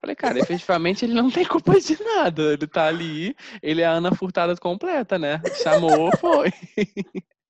[0.01, 2.53] Falei, cara, efetivamente ele não tem culpa de nada.
[2.53, 5.41] Ele tá ali, ele é a Ana Furtada completa, né?
[5.53, 6.51] Chamou, foi.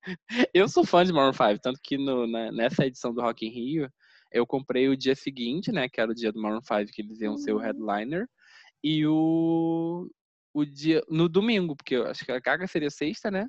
[0.52, 3.50] Eu sou fã de Maroon 5, tanto que no- na- nessa edição do Rock in
[3.50, 3.90] Rio,
[4.32, 5.88] eu comprei o dia seguinte, né?
[5.88, 7.62] Que era o dia do Maroon 5, que eles iam ser o Uhum.
[7.62, 8.28] headliner.
[8.82, 10.10] E o,
[10.52, 11.02] o dia.
[11.08, 13.48] No domingo, porque eu acho que a Gaga seria sexta, né?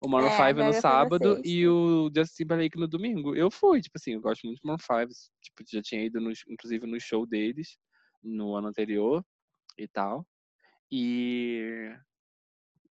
[0.00, 3.36] O Maroon É, a 5 no sábado e o Justin Timberlake no domingo.
[3.36, 5.12] Eu fui, tipo assim, eu gosto muito de Maroon 5.
[5.42, 7.76] Tipo, já tinha ido, nos- inclusive, no show deles
[8.22, 9.22] no ano anterior
[9.76, 10.26] e tal.
[10.90, 11.92] E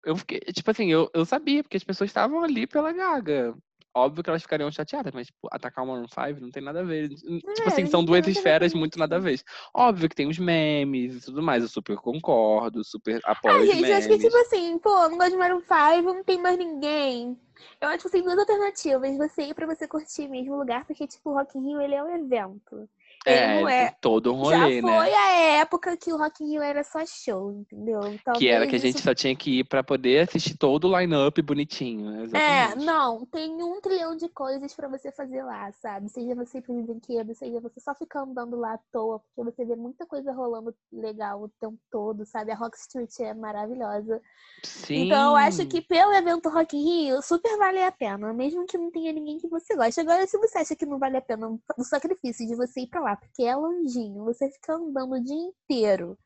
[0.06, 3.54] eu fiquei, tipo assim, eu, eu sabia, porque as pessoas estavam ali pela Gaga.
[3.92, 6.84] Óbvio que elas ficariam chateadas, mas tipo, atacar o Maroon 5 não tem nada a
[6.84, 7.08] ver.
[7.08, 9.40] Tipo É, assim, a são duas esferas muito nada a ver.
[9.74, 13.88] Óbvio que tem os memes e tudo mais, eu super concordo, super apoio Ah, gente,
[13.88, 14.24] eu acho que memes.
[14.32, 17.38] tipo assim, pô, não gosto de Maroon 5, não tem mais ninguém.
[17.80, 19.16] Eu acho que tem duas alternativas.
[19.16, 21.94] Você ir pra você curtir mesmo o lugar, porque, tipo, o Rock in Rio, ele
[21.94, 22.88] é um evento.
[23.26, 23.90] É, é.
[24.00, 25.14] todo um Já rolê, foi né?
[25.14, 28.00] a época que o Rock in Rio era só show, entendeu?
[28.38, 30.98] Que era que a gente isso só tinha que ir pra poder assistir todo o
[30.98, 32.10] line-up bonitinho.
[32.10, 32.20] né?
[32.20, 32.86] É, Exatamente.
[32.86, 36.08] não, tem um trilhão de coisas pra você fazer lá, sabe?
[36.08, 39.64] Seja você ir pro brinquedo, seja você só ficar andando lá à toa, porque você
[39.64, 42.52] vê muita coisa rolando legal o tempo todo, sabe?
[42.52, 44.20] A Rock Street é maravilhosa.
[44.62, 45.06] Sim.
[45.06, 48.78] Então eu acho que pelo evento Rock in Rio, super vale a pena, mesmo que
[48.78, 50.00] não tenha ninguém que você goste.
[50.00, 53.00] Agora, se você acha que não vale a pena o sacrifício de você ir pra
[53.00, 56.18] lá, porque é longinho, você fica andando o dia inteiro.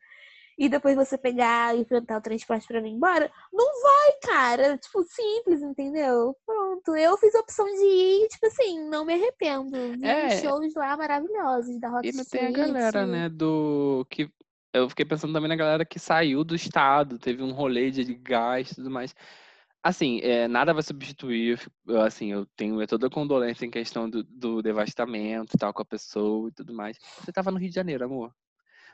[0.61, 4.77] E depois você pegar e enfrentar o transporte pra vir embora, não vai, cara.
[4.77, 6.37] Tipo, simples, entendeu?
[6.45, 6.95] Pronto.
[6.95, 9.71] Eu fiz a opção de ir, tipo assim, não me arrependo.
[9.99, 10.29] Vi É.
[10.29, 14.07] shows lá maravilhosos da Rock E não tem a galera, né, do.
[14.11, 14.31] que
[14.71, 18.71] Eu fiquei pensando também na galera que saiu do estado, teve um rolê de gás
[18.71, 19.15] e tudo mais.
[19.83, 24.11] Assim, é, nada vai substituir, eu assim, eu tenho é toda a condolência em questão
[24.11, 26.99] do, do devastamento e tal com a pessoa e tudo mais.
[27.19, 28.35] Você tava no Rio de Janeiro, amor.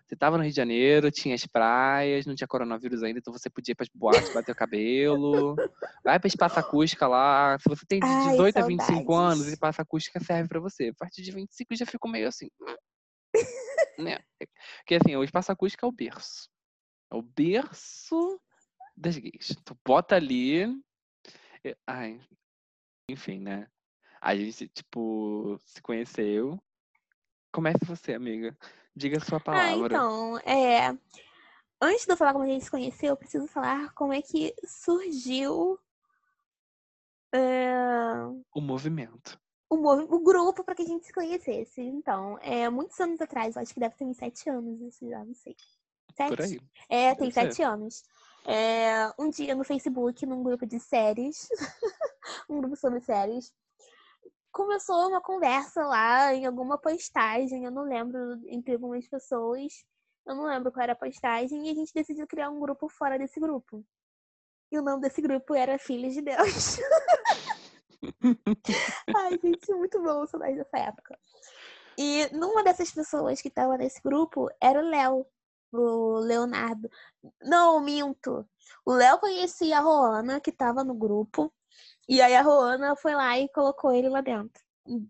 [0.07, 3.51] Você tava no Rio de Janeiro, tinha as praias, não tinha coronavírus ainda, então você
[3.51, 5.57] podia ir pras boates, bater o cabelo.
[6.05, 7.59] Vai pra espaço acústica lá.
[7.59, 10.91] Se você tem de Ai, 18 a 25 anos, espaço acústica serve pra você.
[10.91, 12.49] A partir de 25 já fico meio assim.
[13.99, 14.19] né?
[14.85, 16.49] Porque assim, o espaço é o berço.
[17.13, 18.41] É o berço
[18.97, 19.49] das gays.
[19.65, 20.65] Tu bota ali.
[21.65, 22.21] e- Ai.
[23.11, 23.69] Enfim, né?
[24.21, 26.61] A gente, tipo, se conheceu.
[27.53, 28.57] Comece você, amiga.
[28.95, 29.95] Diga a sua Ah, palavra.
[29.95, 30.89] então, é.
[31.81, 34.55] Antes de eu falar como a gente se conheceu, eu preciso falar como é que
[34.67, 35.79] surgiu
[38.55, 39.39] O movimento.
[39.69, 41.83] o, movi- o grupo para que a gente se conhecesse.
[41.83, 45.23] Então, é, muitos anos atrás, eu acho que deve ter uns sete anos, isso já
[45.25, 45.55] não sei.
[46.17, 46.61] Sete?
[46.89, 47.53] É, tem Deve ser.
[47.53, 48.03] sete anos.
[48.47, 51.49] É, um dia no Facebook, num grupo de séries,
[52.49, 53.53] um grupo sobre séries,
[54.53, 59.85] começou uma conversa lá em alguma postagem, eu não lembro, entre algumas pessoas,
[60.25, 63.19] eu não lembro qual era a postagem, e a gente decidiu criar um grupo fora
[63.19, 63.85] desse grupo.
[64.71, 66.79] E o nome desse grupo era Filhos de Deus.
[69.17, 71.19] Ai, gente, muito bom saudade dessa época.
[71.99, 75.27] E numa dessas pessoas que tava nesse grupo era o Léo.
[75.81, 76.91] O Leonardo.
[77.43, 78.47] Não, minto.
[78.85, 81.53] O Léo conhecia a Roana, que tava no grupo.
[82.09, 84.63] E aí a Roana foi lá e colocou ele lá dentro.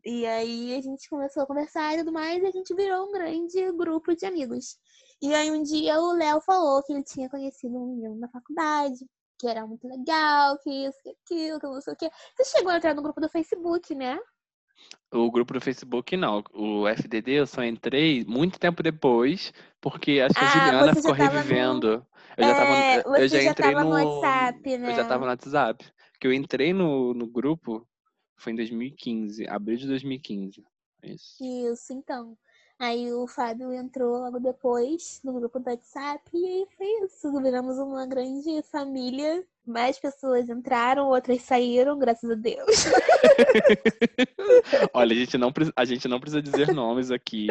[0.04, 3.12] E aí a gente começou a conversar e tudo mais, e a gente virou um
[3.12, 4.78] grande grupo de amigos.
[5.20, 9.06] E aí um dia o Léo falou que ele tinha conhecido um menino na faculdade,
[9.38, 12.10] que era muito legal, que isso, que aquilo, que não sei o quê.
[12.36, 14.18] Você chegou a entrar no grupo do Facebook, né?
[15.12, 16.42] O grupo do Facebook, não.
[16.52, 21.00] O FDD eu só entrei muito tempo depois, porque acho que a Ah, Juliana você
[21.00, 22.06] já ficou tava no- revivendo.
[22.36, 24.90] Eu já tava, É, eu já já entrei no no WhatsApp, né?
[24.90, 25.84] Eu já tava no WhatsApp.
[26.12, 27.86] Porque eu entrei no, no grupo
[28.36, 30.64] foi em 2015, abril de 2015.
[31.02, 31.42] É Isso.
[31.42, 32.36] Isso, então.
[32.78, 37.32] Aí o Fábio entrou logo depois no grupo do WhatsApp e aí foi isso.
[37.40, 39.46] Viramos uma grande família.
[39.66, 42.66] Mais pessoas entraram, outras saíram, graças a Deus.
[44.94, 47.48] Olha, a gente, não, a gente não precisa dizer nomes aqui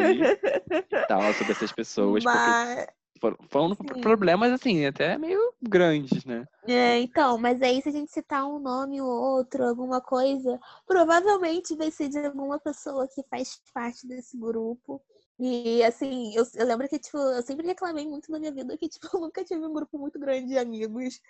[1.08, 2.86] tal sobre essas pessoas, porque Mas,
[3.20, 6.46] foram, foram problemas, assim, até meio grandes, né?
[6.66, 11.76] é, então, mas aí se a gente citar um nome ou outro, alguma coisa, provavelmente
[11.76, 15.00] vai ser de alguma pessoa que faz parte desse grupo.
[15.38, 18.88] E assim, eu, eu lembro que, tipo, eu sempre reclamei muito na minha vida que,
[18.88, 21.20] tipo, eu nunca tive um grupo muito grande de amigos.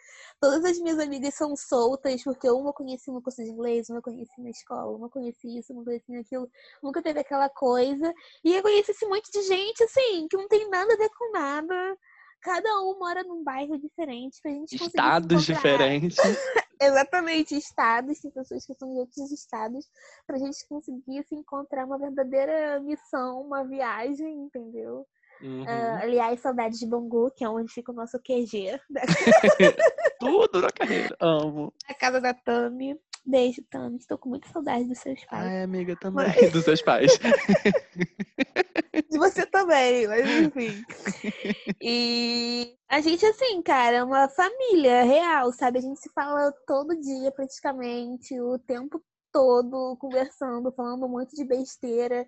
[0.40, 3.98] Todas as minhas amigas são soltas, porque uma eu conheci no curso de inglês, uma
[3.98, 6.48] eu conheci na escola, uma eu conheci isso, uma eu conheci aquilo.
[6.82, 8.14] Nunca teve aquela coisa.
[8.44, 11.32] E eu conheci esse monte de gente, assim, que não tem nada a ver com
[11.32, 11.98] nada.
[12.40, 16.16] Cada um mora num bairro diferente pra gente Estados diferentes.
[16.80, 19.88] Exatamente, estados, tem pessoas que são de outros estados,
[20.26, 25.06] pra gente conseguir se encontrar uma verdadeira missão, uma viagem, entendeu?
[25.40, 25.64] Uhum.
[25.66, 29.02] Ah, aliás, saudades de Bangu, que é onde fica o nosso QG, da
[30.18, 31.14] Tudo na carreira.
[31.20, 31.72] Amo.
[31.86, 32.98] da casa da Tami.
[33.24, 33.96] Beijo, Tami.
[33.96, 35.44] Estou com muita saudade dos seus pais.
[35.44, 36.26] Ai, amiga, também.
[36.52, 37.12] Dos seus pais.
[39.10, 40.82] De você também, mas enfim.
[41.80, 45.78] E a gente, assim, cara, é uma família real, sabe?
[45.78, 49.00] A gente se fala todo dia, praticamente, o tempo
[49.32, 52.26] todo, conversando, falando muito de besteira.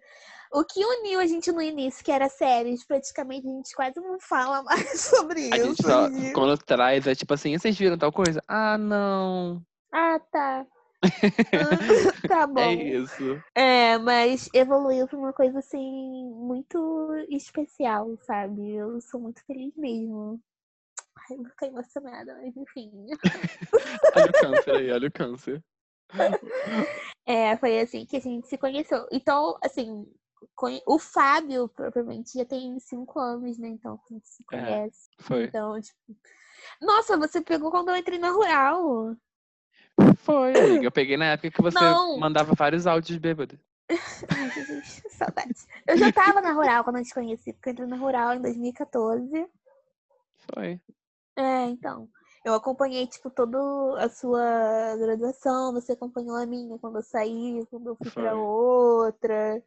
[0.52, 4.18] O que uniu a gente no início, que era séries, praticamente a gente quase não
[4.20, 5.66] fala mais sobre A isso.
[5.66, 8.42] gente só, quando traz, é tipo assim, vocês viram tal coisa?
[8.46, 9.62] Ah, não.
[9.92, 10.66] Ah, tá.
[12.28, 12.60] Tá bom.
[12.60, 13.40] É isso.
[13.54, 18.72] É, mas evoluiu pra uma coisa assim muito especial, sabe?
[18.74, 20.40] Eu sou muito feliz mesmo.
[21.16, 22.90] Ai, eu ficar emocionada, mas enfim.
[24.16, 25.62] Olha o câncer aí, olha o câncer.
[27.26, 29.06] É, foi assim que a gente se conheceu.
[29.12, 30.06] Então, assim,
[30.86, 33.68] o Fábio, propriamente, já tem cinco anos, né?
[33.68, 34.56] Então, a gente se É.
[34.56, 35.08] conhece.
[35.20, 35.44] Foi.
[35.44, 35.98] Então, tipo.
[36.80, 39.14] Nossa, você pegou quando eu entrei na Rural.
[40.18, 40.86] Foi, amiga.
[40.86, 42.18] Eu peguei na época que você Não.
[42.18, 43.58] mandava vários áudios bêbados.
[43.88, 45.66] Ai, Jesus, saudades.
[45.86, 48.42] Eu já tava na Rural quando eu te conheci, porque eu entrei na Rural em
[48.42, 49.46] 2014.
[50.54, 50.80] Foi.
[51.36, 52.08] É, então.
[52.44, 53.58] Eu acompanhei, tipo, toda
[53.98, 58.40] a sua graduação, você acompanhou a minha quando eu saí, quando eu fui pra Foi.
[58.40, 59.62] outra.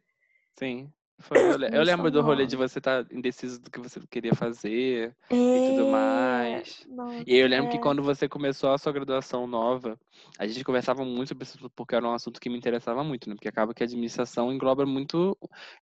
[0.58, 0.92] Sim.
[1.30, 5.58] Eu, Muito lembro do rolê de você estar indeciso do que você queria fazer É...
[5.58, 6.86] e tudo mais.
[6.88, 7.80] Nossa, E aí eu lembro que é.
[7.80, 9.98] quando você começou a sua graduação nova,
[10.38, 13.34] a gente conversava muito sobre isso porque era um assunto que me interessava muito, né?
[13.34, 15.36] Porque acaba que a administração engloba muito,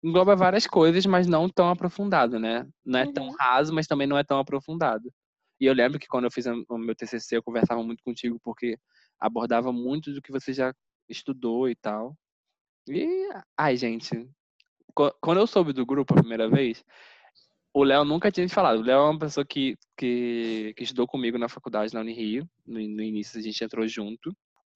[0.04, 2.68] engloba várias coisas, mas não tão aprofundado, né?
[2.86, 3.36] Não é tão Uhum.
[3.40, 5.12] raso, mas também não é tão aprofundado.
[5.60, 8.78] E eu lembro que quando eu fiz o meu TCC, eu conversava muito contigo porque
[9.20, 10.74] abordava muito do que você já
[11.10, 12.16] estudou e tal.
[12.88, 14.30] E, ai, gente,
[15.22, 16.84] quando eu soube do grupo a primeira vez,
[17.74, 18.80] o Léo nunca tinha me falado.
[18.80, 22.48] O Léo é uma pessoa que, que, que estudou comigo na faculdade, na Unirio.
[22.66, 24.36] No, no início a gente entrou junto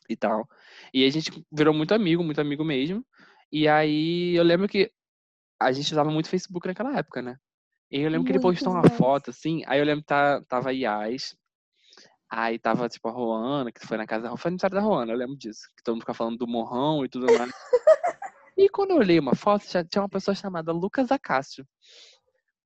[0.10, 0.48] e tal.
[0.94, 3.06] E a gente virou muito amigo, muito amigo mesmo.
[3.52, 4.92] E aí eu lembro que
[5.60, 7.38] a gente usava muito Facebook naquela época, né?
[7.92, 9.62] E eu lembro que ele Muito postou uma foto, assim.
[9.68, 11.36] Aí eu lembro que tá, tava a Yas.
[12.30, 15.18] Aí tava, tipo, a Roana, que foi na casa da Foi aniversário da Roana, eu
[15.18, 15.62] lembro disso.
[15.78, 17.52] Que todo mundo ficava falando do morrão e tudo mais.
[18.58, 21.68] e quando eu olhei uma foto, tinha uma pessoa chamada Lucas Acácio.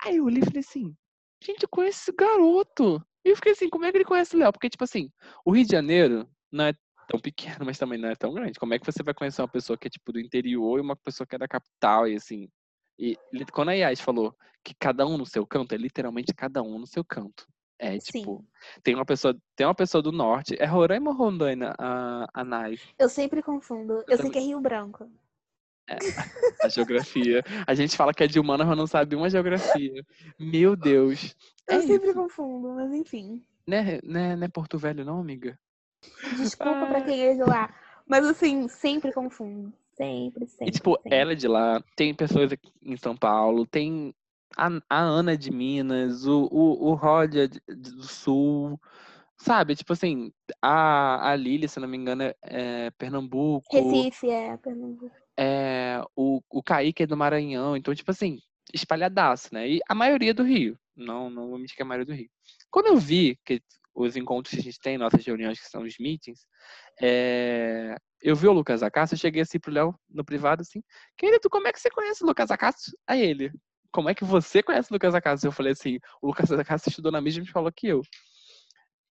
[0.03, 0.95] Aí eu olhei e falei assim,
[1.43, 3.03] gente, eu conheço esse garoto.
[3.25, 4.51] E eu fiquei assim, como é que ele conhece o Léo?
[4.51, 5.09] Porque, tipo assim,
[5.45, 6.73] o Rio de Janeiro não é
[7.07, 8.59] tão pequeno, mas também não é tão grande.
[8.59, 10.95] Como é que você vai conhecer uma pessoa que é, tipo, do interior e uma
[10.95, 12.49] pessoa que é da capital e assim...
[12.99, 13.15] E
[13.51, 16.87] quando a Yas falou que cada um no seu canto, é literalmente cada um no
[16.87, 17.45] seu canto.
[17.79, 18.79] É, tipo, Sim.
[18.81, 22.75] tem uma pessoa, tem uma pessoa do norte, é Roraima ou Rondônia, a, a Nai,
[22.97, 23.93] Eu sempre confundo.
[23.93, 24.31] Eu sei também.
[24.31, 25.07] que é Rio Branco.
[26.61, 27.43] A geografia.
[27.65, 30.05] A gente fala que é de humanas, mas não sabe uma geografia.
[30.39, 31.35] Meu Deus.
[31.67, 33.43] Eu É sempre confundo, mas enfim.
[33.67, 35.57] Né, né, não é Porto Velho, não, amiga?
[36.37, 37.03] Desculpa pra Ai.
[37.03, 37.73] quem é de lá.
[38.07, 39.73] Mas assim, sempre confundo.
[39.95, 40.67] Sempre, sempre.
[40.67, 41.15] E, tipo, sempre.
[41.15, 44.13] ela é de lá, tem pessoas aqui em São Paulo, tem
[44.55, 48.79] a, a Ana é de Minas, o, o, o Rod é de- do Sul,
[49.37, 49.75] sabe?
[49.75, 53.75] Tipo assim, a, a Lili, se não me engano, é, é Pernambuco.
[53.75, 55.11] Recife, é, Pernambuco.
[55.37, 58.39] É, o, o Kaique é do Maranhão, então, tipo assim,
[58.73, 59.67] espalhadaço, né?
[59.69, 60.77] E a maioria do Rio.
[60.95, 62.29] Não, não vou mentir que é a maioria do Rio.
[62.71, 63.61] Quando eu vi que
[63.93, 66.45] os encontros que a gente tem, nossas reuniões, que são os meetings,
[67.01, 70.83] é, eu vi o Lucas Acácio, eu cheguei assim pro Léo no privado, assim,
[71.17, 72.93] querido, como é que você conhece o Lucas Acácio?
[73.07, 73.51] Aí ele,
[73.91, 75.47] como é que você conhece o Lucas Acácio?
[75.47, 78.01] Eu falei assim, o Lucas Acácio estudou na mesma escola que eu,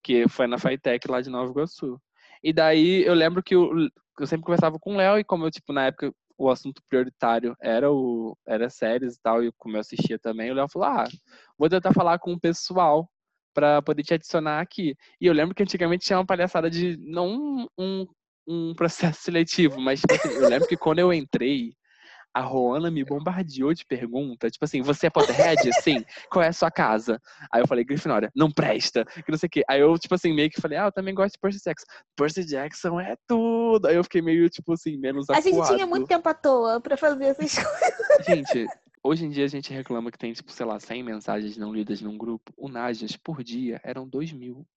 [0.03, 1.99] que foi na FAITEC lá de Nova Iguaçu.
[2.45, 3.71] E daí eu lembro que eu,
[4.19, 7.55] eu sempre conversava com o Léo e como eu, tipo, na época o assunto prioritário
[7.59, 11.05] era o era séries e tal, e como eu assistia também, o Léo falou: "Ah,
[11.57, 13.09] vou tentar falar com o pessoal
[13.51, 14.95] para poder te adicionar aqui".
[15.19, 18.05] E eu lembro que antigamente tinha uma palhaçada de não um,
[18.47, 21.73] um processo seletivo, mas tipo assim, eu lembro que quando eu entrei,
[22.35, 25.61] a Roana me bombardeou de pergunta, tipo assim, você é Potterhead?
[25.81, 26.03] Sim.
[26.29, 27.17] Qual é a sua casa?
[27.49, 29.63] Aí eu falei, Grifinória, não presta, que não sei o quê.
[29.69, 31.85] Aí eu, tipo assim, meio que falei, ah, eu também gosto de Percy Jackson.
[32.13, 33.87] Percy Jackson é tudo.
[33.87, 35.87] Aí eu fiquei meio, tipo assim, menos A gente tinha acuado.
[35.87, 38.25] muito tempo à toa pra fazer essas coisas.
[38.27, 38.67] Gente,
[39.01, 42.01] hoje em dia a gente reclama que tem, tipo, sei lá, 100 mensagens não lidas
[42.01, 42.51] num grupo.
[42.57, 44.67] O Najas, por dia, eram 2 mil.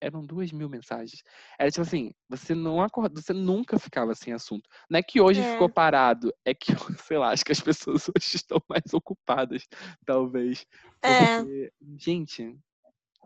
[0.00, 1.22] Eram duas mil mensagens.
[1.58, 4.68] Era tipo assim, você não acorda, você nunca ficava sem assunto.
[4.88, 5.44] Não é que hoje É.
[5.44, 6.66] ficou parado, é que,
[7.06, 9.68] sei lá, acho que as pessoas hoje estão mais ocupadas,
[10.06, 10.66] talvez.
[11.02, 11.14] É.
[11.14, 12.56] Porque, gente,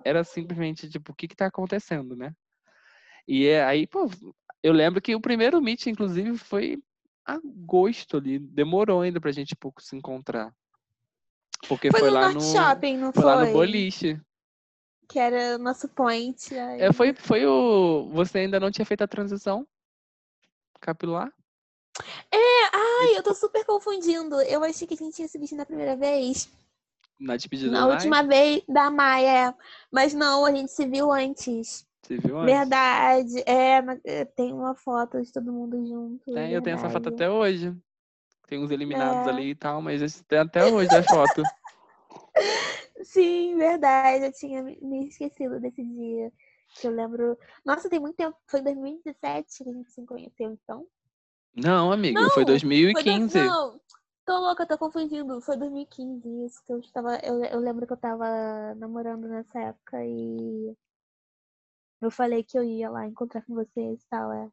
[0.05, 2.35] era simplesmente, tipo, o que que tá acontecendo, né?
[3.27, 4.11] E é aí, pô,
[4.63, 6.83] eu lembro que o primeiro meet, inclusive, foi
[7.25, 8.39] agosto ali.
[8.39, 10.55] Demorou ainda pra gente pouco se encontrar.
[11.69, 12.41] Porque Foi, foi, no lá no.
[12.41, 13.33] Shopping, não Foi foi?
[13.33, 14.21] lá no boliche.
[15.09, 16.55] Que era o nosso point.
[16.57, 18.09] aí- É, foi, foi o.
[18.13, 19.67] Você ainda não tinha feito a transição
[20.81, 21.33] capilar?
[22.33, 24.41] Ai, eu tô super confundindo.
[24.43, 26.51] Eu achei que a gente tinha se visto na primeira vez.
[27.19, 29.55] Na despedida Na última vez da Maia.
[29.91, 31.87] Mas não, a gente se viu antes.
[32.03, 32.55] Você viu antes?
[32.55, 33.43] Verdade.
[33.47, 36.37] É, é, tem uma foto de todo mundo junto.
[36.37, 37.15] É, eu tenho essa foto verdade.
[37.25, 37.75] até hoje.
[38.49, 39.31] Tem uns eliminados É.
[39.31, 41.43] ali e tal, mas tem até hoje a foto.
[43.05, 44.25] Sim, verdade.
[44.27, 46.33] Eu tinha me esquecido desse dia.
[46.81, 47.39] Que eu lembro.
[47.65, 48.37] Nossa, tem muito tempo.
[48.49, 50.87] Foi em 2017 que a gente se conheceu, então.
[51.55, 53.39] Não, amiga, foi Não, Foi do- 2015.
[53.39, 53.81] Não,
[54.25, 55.41] tô louca, tô confundindo.
[55.41, 57.17] Foi 2015, isso que eu estava.
[57.19, 60.77] Eu, eu lembro que eu tava namorando nessa época e
[62.01, 64.51] eu falei que eu ia lá encontrar com vocês e tal, é.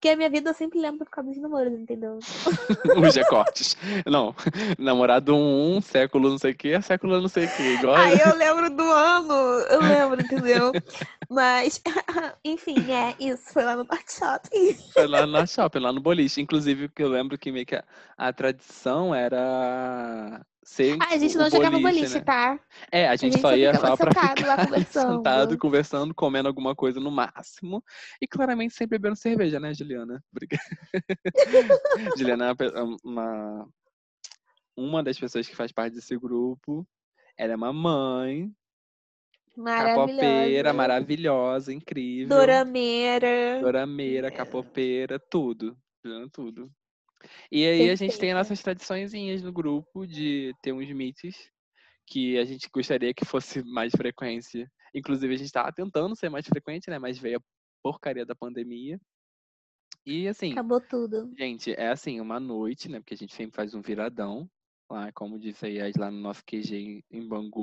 [0.00, 2.18] Porque a minha vida eu sempre lembro por causa dos namoros, entendeu?
[3.06, 3.76] Os recortes.
[4.06, 4.34] Não,
[4.78, 7.62] namorado um, um, século não sei o que, século não sei o que.
[7.74, 7.96] Igual.
[7.96, 10.72] Aí eu lembro do ano, eu lembro, entendeu?
[11.28, 11.82] Mas,
[12.42, 13.52] enfim, é isso.
[13.52, 14.74] Foi lá no Park Shopping.
[14.94, 16.40] Foi lá na shopping, lá no boliche.
[16.40, 17.84] Inclusive, porque eu lembro que meio que a,
[18.16, 20.96] a tradição era ser.
[21.00, 22.20] Ah, a gente não jogava boliche, boliche, né?
[22.24, 22.60] tá?
[22.92, 25.16] É, a gente, gente só ia só pra sentado lá ficar conversando.
[25.16, 27.82] sentado, conversando, comendo alguma coisa no máximo.
[28.20, 30.22] E claramente sempre bebendo cerveja, né, Juliana?
[30.32, 30.62] Obrigada.
[32.18, 32.72] Juliana é uma pe-
[33.04, 33.68] uma,
[34.76, 36.86] uma das pessoas que faz parte desse grupo.
[37.36, 38.52] Ela é uma mãe,
[39.56, 40.72] capopeira, Maravilhosa.
[40.74, 42.36] maravilhosa, incrível.
[42.36, 43.60] Dorameira.
[43.60, 44.30] Dorameira, É.
[44.30, 45.76] capopeira, tudo.
[46.04, 46.70] Juliana, tudo.
[47.50, 51.50] E aí a gente tem nossas tradiçõezinhas no grupo de ter uns meets
[52.06, 54.70] que a gente gostaria que fosse mais frequência.
[54.94, 56.98] Inclusive, a gente estava tentando ser mais frequente, né?
[56.98, 57.42] Mas veio a
[57.82, 59.00] porcaria da pandemia.
[60.04, 61.32] E assim, Acabou tudo.
[61.38, 62.98] gente, é assim, uma noite, né?
[62.98, 64.50] Porque a gente sempre faz um viradão.
[64.90, 67.60] Lá, como disse aí, lá no nosso QG em Bangu.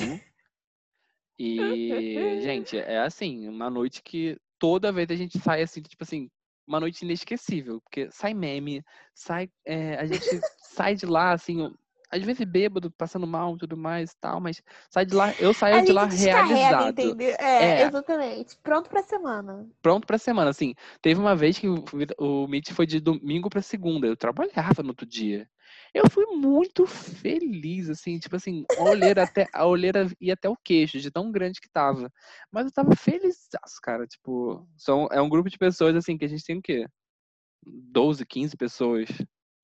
[1.38, 6.30] E, gente, é assim, uma noite que toda vez a gente sai assim, tipo assim,
[6.67, 10.25] uma noite inesquecível, porque sai meme, sai, é, a gente
[10.60, 11.73] sai de lá, assim,
[12.10, 15.54] às vezes bêbado, passando mal e tudo mais e tal, mas sai de lá, eu
[15.54, 17.36] saio a de lá realizado, entendeu?
[17.39, 17.84] É, É.
[17.84, 18.58] exatamente.
[18.58, 19.67] Pronto pra semana.
[19.82, 20.74] pronto pra semana, assim.
[21.02, 21.84] Teve uma vez que o,
[22.17, 25.48] o Meet foi de domingo pra segunda, eu trabalhava no outro dia.
[25.93, 30.56] Eu fui muito feliz, assim, tipo assim, a olheira até a olheira ia até o
[30.56, 32.10] queixo, de tão grande que tava.
[32.52, 33.48] Mas eu tava feliz,
[33.82, 36.86] cara, tipo, são, é um grupo de pessoas assim que a gente tem o quê?
[37.66, 39.10] 12, 15 pessoas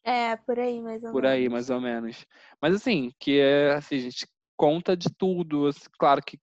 [0.03, 1.53] É, por aí, mais ou por aí, menos.
[1.53, 2.25] mais ou menos.
[2.61, 4.27] Mas assim, que é assim, a gente
[4.57, 6.37] conta de tudo, assim, claro que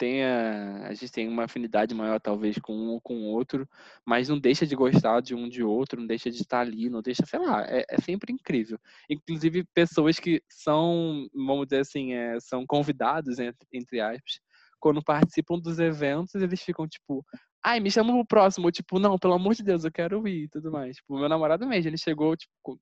[0.00, 3.68] tem a, a gente tem uma afinidade maior talvez com um ou com o outro,
[4.04, 7.02] mas não deixa de gostar de um de outro, não deixa de estar ali, não
[7.02, 8.78] deixa, sei lá, é, é sempre incrível.
[9.10, 14.40] Inclusive pessoas que são, vamos dizer assim, é, são convidados entre, entre aspas,
[14.80, 17.22] quando participam dos eventos, eles ficam tipo,
[17.62, 20.48] ai, me chama pro próximo, tipo, não, pelo amor de Deus, eu quero ir e
[20.48, 20.96] tudo mais.
[20.96, 22.78] Tipo, meu namorado mesmo, ele chegou, tipo,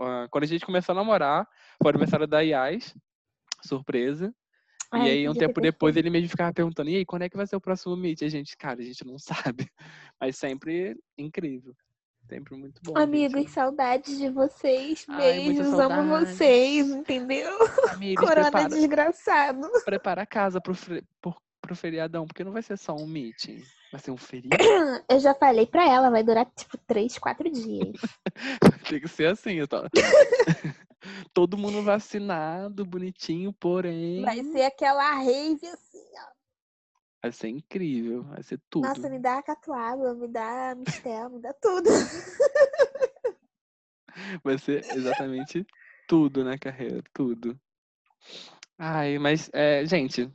[0.00, 1.46] uh, quando a gente começou a namorar,
[1.82, 2.94] foi o aniversário da Yas,
[3.64, 4.34] surpresa.
[4.90, 7.36] Ai, e aí, um tempo depois, ele mesmo ficava perguntando, e aí, quando é que
[7.36, 8.20] vai ser o próximo Meet?
[8.20, 9.18] E a gente, cara, a gente não
[9.56, 9.70] sabe.
[10.20, 11.74] Mas sempre incrível.
[12.28, 12.96] Sempre muito bom.
[12.96, 13.50] Amigos, gente.
[13.50, 15.04] saudades de vocês.
[15.08, 16.08] Ai, Beijos, amo saudade.
[16.08, 17.50] vocês, entendeu?
[17.92, 19.70] Amigos, Corona prepara, desgraçado.
[19.84, 20.74] prepara a casa pro,
[21.20, 21.34] pro,
[21.72, 23.62] pro feriadão, porque não vai ser só um meeting.
[23.90, 24.62] Vai ser um feriado.
[25.08, 27.96] Eu já falei pra ela, vai durar tipo três, quatro dias.
[28.88, 29.58] Tem que ser assim.
[31.34, 34.22] Todo mundo vacinado, bonitinho, porém.
[34.22, 36.32] Vai ser aquela rave assim, ó.
[37.22, 38.86] Vai ser incrível, vai ser tudo.
[38.86, 41.88] Nossa, me dá catuaba, me dá mistel, me dá tudo.
[44.44, 45.66] Vai ser exatamente
[46.06, 47.58] tudo na carreira, tudo.
[48.76, 50.30] Ai, mas, é, gente,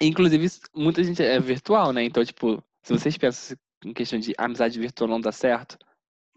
[0.00, 2.04] inclusive, muita gente é virtual, né?
[2.04, 5.78] Então, tipo, se vocês pensam em questão de amizade virtual não dá certo,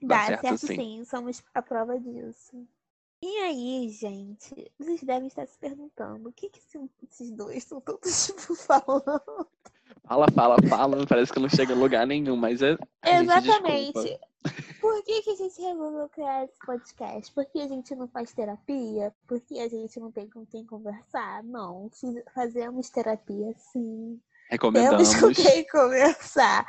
[0.02, 0.76] Dá Dá certo, certo, sim.
[0.76, 2.68] sim, somos a prova disso.
[3.20, 7.82] E aí, gente, vocês devem estar se perguntando o que, que esse- esses dois estão
[7.82, 9.48] todos tipo, falando.
[10.08, 12.78] Fala, fala, fala, parece que não chega a lugar nenhum, mas é.
[13.06, 14.20] Exatamente.
[14.80, 17.34] Por que, que a gente resolveu criar esse podcast?
[17.34, 19.14] Porque a gente não faz terapia?
[19.28, 21.44] Porque a gente não tem com quem conversar?
[21.44, 21.90] Não.
[22.34, 24.20] Fazemos terapia, sim.
[24.50, 25.10] Recomendamos.
[25.10, 26.66] Temos com quem conversar.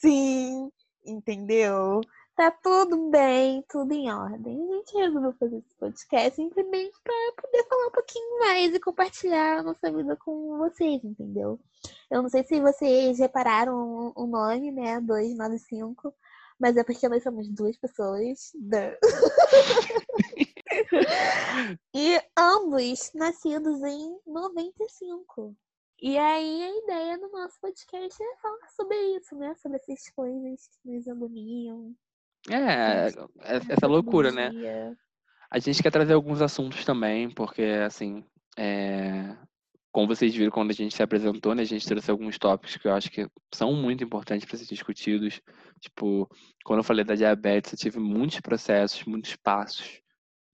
[0.00, 0.70] Sim.
[1.04, 2.00] Entendeu?
[2.40, 4.62] Tá tudo bem, tudo em ordem.
[4.62, 9.58] A gente resolveu fazer esse podcast simplesmente para poder falar um pouquinho mais e compartilhar
[9.58, 11.60] a nossa vida com vocês, entendeu?
[12.10, 14.98] Eu não sei se vocês repararam o- nome, né?
[15.02, 16.14] 295.
[16.58, 18.52] Mas é porque nós somos duas pessoas.
[18.54, 18.96] Duh.
[21.94, 25.54] e ambos nascidos em 95.
[26.00, 29.54] E aí a ideia do nosso podcast é falar sobre isso, né?
[29.56, 31.94] Sobre essas coisas que nos agoniam.
[32.48, 33.08] É,
[33.40, 34.50] é- essa loucura, né?
[35.50, 38.24] A gente quer trazer alguns assuntos também, porque, assim,
[38.56, 39.36] é,
[39.92, 42.86] como vocês viram quando a gente se apresentou, né, a gente trouxe alguns tópicos que
[42.86, 45.40] eu acho que são muito importantes para ser discutidos.
[45.80, 46.28] Tipo,
[46.64, 50.00] quando eu falei da diabetes, eu tive muitos processos, muitos passos.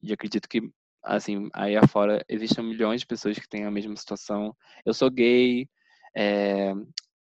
[0.03, 0.63] E acredito que,
[1.05, 4.57] assim, aí afora existem milhões de pessoas que têm a mesma situação.
[4.85, 5.69] Eu sou gay,
[6.17, 6.73] é,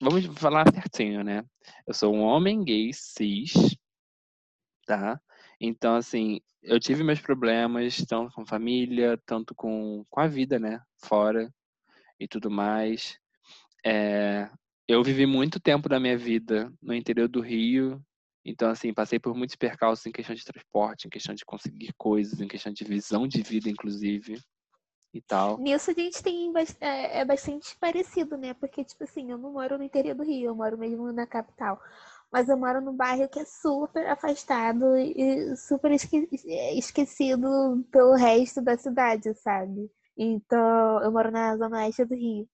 [0.01, 1.43] vamos falar certinho, né?
[1.88, 3.54] Eu sou um homem gay cis,
[4.86, 5.19] tá?
[5.59, 10.81] Então, assim, eu tive meus problemas, tanto com família, tanto com, com a vida, né?
[11.03, 11.53] Fora
[12.19, 13.17] e tudo mais.
[13.86, 14.49] É,
[14.88, 18.01] eu vivi muito tempo da minha vida no interior do Rio.
[18.45, 22.41] Então, assim, passei por muitos percalços em questão de transporte, em questão de conseguir coisas,
[22.41, 24.38] em questão de visão de vida, inclusive,
[25.13, 25.57] e tal.
[25.59, 28.53] Nisso a gente tem é, é bastante parecido, né?
[28.53, 31.81] Porque, tipo assim, eu não moro no interior do Rio, eu moro mesmo na capital.
[32.34, 36.27] Mas eu moro num bairro que é super afastado e super esque-
[36.75, 39.88] esquecido pelo resto da cidade, sabe?
[40.17, 42.49] Então, eu moro na zona oeste do Rio.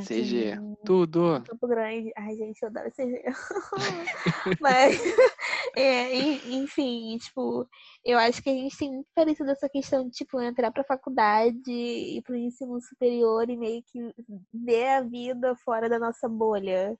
[0.00, 1.42] CG, tudo.
[1.48, 2.12] Campo Grande.
[2.16, 3.22] Ai, gente, eu adoro CG.
[4.60, 5.00] Mas,
[5.74, 7.66] é, en- enfim, tipo,
[8.04, 11.70] eu acho que a gente tem muito parecido essa questão de, tipo, entrar pra faculdade
[11.72, 14.14] e pro ensino superior e meio que
[14.52, 16.96] ver a vida fora da nossa bolha,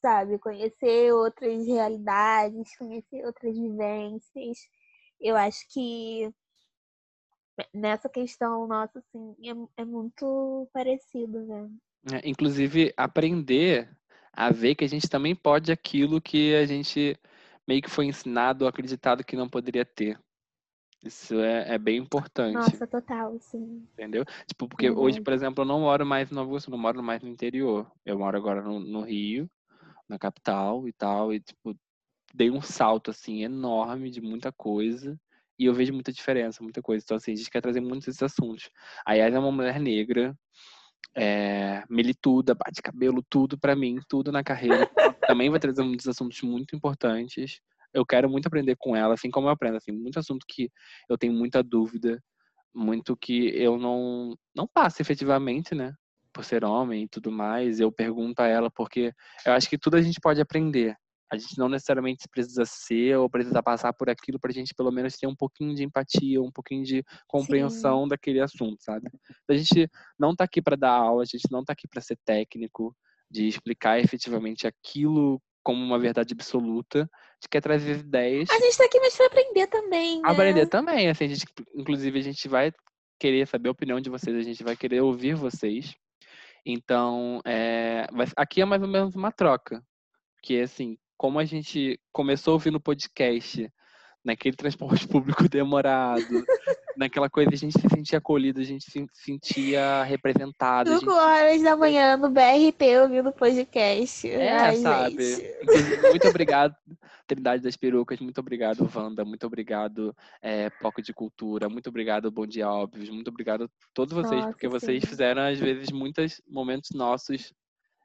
[0.00, 0.38] sabe?
[0.38, 4.58] Conhecer outras realidades, conhecer outras vivências.
[5.20, 6.30] Eu acho que
[7.72, 9.34] nessa questão nossa, assim,
[9.76, 11.70] é, é muito parecido, né?
[12.12, 13.90] É, inclusive, aprender
[14.32, 17.18] a ver que a gente também pode aquilo que a gente
[17.66, 20.18] meio que foi ensinado ou acreditado que não poderia ter.
[21.02, 23.86] Isso é, é bem importante, Nossa, total, sim.
[23.92, 24.24] entendeu?
[24.46, 27.28] Tipo, porque hoje, por exemplo, eu não moro mais no Iguaçu, não moro mais no
[27.28, 27.90] interior.
[28.04, 29.48] Eu moro agora no, no Rio,
[30.08, 31.76] na capital e tal, e tipo,
[32.34, 35.18] dei um salto assim enorme de muita coisa.
[35.58, 37.02] E eu vejo muita diferença, muita coisa.
[37.02, 38.70] Então, assim, a gente quer trazer muitos esses assuntos.
[39.06, 40.36] A Yas é uma mulher negra,
[41.16, 44.86] é, milituda, bate cabelo, tudo pra mim, tudo na carreira.
[45.26, 47.60] Também vai trazer muitos assuntos muito importantes.
[47.92, 50.70] Eu quero muito aprender com ela, assim como eu aprendo, assim, muito assunto que
[51.08, 52.22] eu tenho muita dúvida,
[52.74, 55.94] muito que eu não não passo efetivamente, né?
[56.36, 59.10] Por ser homem e tudo mais, eu pergunto a ela porque
[59.46, 60.94] eu acho que tudo a gente pode aprender.
[61.32, 65.16] A gente não necessariamente precisa ser ou precisa passar por aquilo pra gente pelo menos
[65.16, 69.08] ter um pouquinho de empatia, um pouquinho de compreensão daquele assunto, sabe?
[69.48, 72.18] A gente não tá aqui para dar aula, a gente não tá aqui para ser
[72.22, 72.94] técnico,
[73.30, 78.76] de explicar efetivamente aquilo como uma verdade absoluta, a gente quer trazer ideias, A gente
[78.76, 80.30] tá aqui mais pra aprender também, né?
[80.30, 82.72] aprender também, assim, a gente, inclusive a gente vai
[83.18, 85.96] querer saber a opinião de vocês, a gente vai querer ouvir vocês.
[86.68, 89.80] Então, é, aqui é mais ou menos uma troca,
[90.42, 93.72] que é assim, como a gente começou ouvindo podcast
[94.24, 96.44] naquele transporte público demorado,
[96.96, 100.90] naquela coisa a gente se sentia acolhido, a gente se sentia representado.
[100.90, 101.10] 5 gente...
[101.10, 104.28] horas da manhã no BRT ouvindo podcast.
[104.28, 105.16] É, Ai, sabe?
[106.10, 106.74] muito obrigado,
[107.26, 112.46] Trindade das Perucas, muito obrigado, Wanda, muito obrigado, é, Poco de Cultura, muito obrigado, Bom
[112.46, 115.06] Dia Óbvios, muito obrigado a todos vocês, Nossa, porque vocês sim.
[115.08, 117.52] fizeram, às vezes, muitos momentos nossos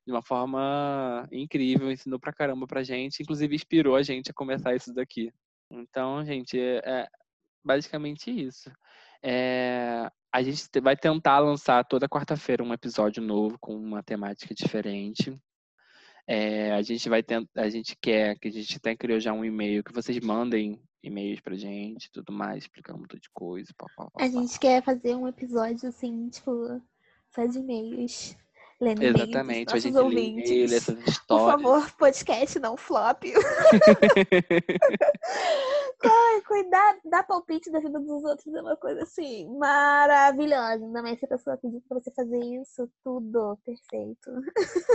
[0.05, 4.75] de uma forma incrível, ensinou pra caramba pra gente, inclusive inspirou a gente a começar
[4.75, 5.31] isso daqui.
[5.69, 7.07] Então, gente, é, é
[7.63, 8.71] basicamente isso.
[9.23, 15.37] É, a gente vai tentar lançar toda quarta-feira um episódio novo com uma temática diferente.
[16.27, 19.43] É, a gente vai tentar, a gente quer que a gente até criou já um
[19.43, 23.67] e-mail que vocês mandem e-mails pra gente, tudo mais, explicando um monte de coisa.
[23.77, 26.81] Pá, pá, pá, a gente quer fazer um episódio assim, tipo,
[27.29, 28.35] só de e-mails.
[28.79, 30.49] Lendo Exatamente, a gente ouvintes.
[30.49, 31.27] lê e-mail, essas histórias.
[31.27, 33.25] Por favor, podcast não flop.
[36.03, 40.83] Ai, cuidar, dar palpite da vida dos outros é uma coisa assim maravilhosa.
[40.83, 44.31] Ainda mais se a pessoa pedir pra você fazer isso, tudo perfeito.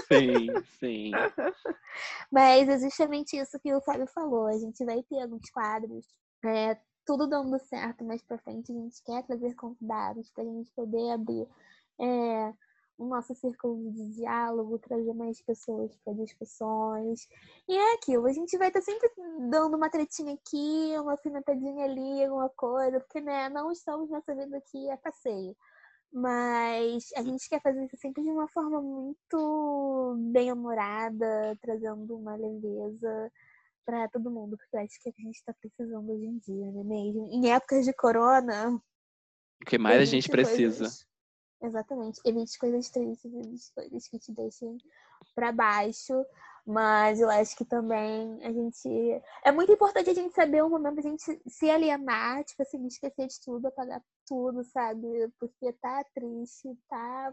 [0.09, 0.47] Sim,
[0.81, 1.13] sim.
[2.31, 4.47] Mas é justamente isso que o Fábio falou.
[4.47, 6.07] A gente vai ter alguns quadros,
[6.45, 8.73] é, tudo dando certo mais pra frente.
[8.73, 11.47] A gente quer trazer convidados pra gente poder abrir.
[12.01, 12.53] É,
[12.99, 17.29] o nosso círculo de diálogo, trazer mais pessoas para discussões.
[17.69, 19.11] E é aquilo, a gente vai estar sempre
[19.51, 24.57] dando uma tretinha aqui, uma finatadinha ali, alguma coisa, porque né, não estamos nessa vida
[24.57, 25.55] aqui a passeio.
[26.13, 33.31] Mas a gente quer fazer isso sempre de uma forma muito bem-humorada, trazendo uma leveza
[33.85, 36.73] para todo mundo, porque eu acho que é a gente está precisando hoje em dia,
[36.73, 37.29] né mesmo?
[37.31, 38.81] Em épocas de corona.
[39.63, 40.85] O que mais a gente precisa?
[40.85, 41.07] Coisas
[41.63, 42.21] Exatamente.
[42.25, 44.79] Evite coisas tristes, evite coisas que te deixem
[45.35, 46.15] para baixo.
[46.67, 49.23] Mas eu acho que também a gente.
[49.45, 53.29] É muito importante a gente saber o momento a gente se alienar, tipo assim, esquecer
[53.29, 55.07] de tudo, apagar tudo, sabe?
[55.39, 57.33] Porque tá triste, tá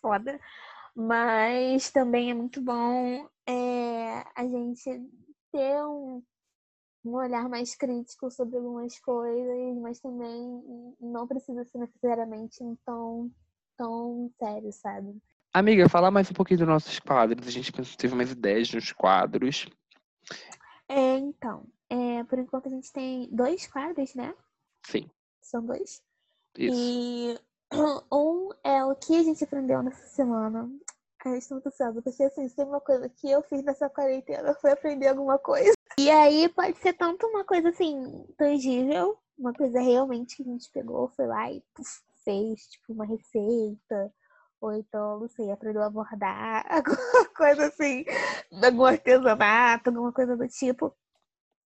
[0.00, 0.40] foda.
[0.96, 4.90] Mas também é muito bom é, a gente
[5.52, 6.22] ter um,
[7.04, 13.30] um olhar mais crítico sobre algumas coisas, mas também não precisa ser necessariamente um tom
[13.80, 15.16] tão sério, sabe?
[15.54, 17.48] Amiga, fala mais um pouquinho dos nossos quadros.
[17.48, 19.66] A gente teve umas ideias nos quadros.
[20.86, 24.34] É, então, é, por enquanto a gente tem dois quadros, né?
[24.86, 25.08] Sim.
[25.40, 26.02] São dois.
[26.58, 26.76] Isso.
[26.78, 27.38] E
[28.12, 30.70] um é o que a gente aprendeu nessa semana.
[31.24, 34.54] Eu estou muito ansiosa, porque assim, se tem uma coisa que eu fiz nessa quarentena
[34.60, 35.72] foi aprender alguma coisa.
[35.98, 40.70] E aí pode ser tanto uma coisa assim, tangível, uma coisa realmente que a gente
[40.70, 44.12] pegou, foi lá e puf, fez, tipo, uma receita,
[44.60, 48.04] ou então, não sei, aprendeu a bordar, alguma coisa assim,
[48.62, 50.94] algum artesanato, alguma coisa do tipo.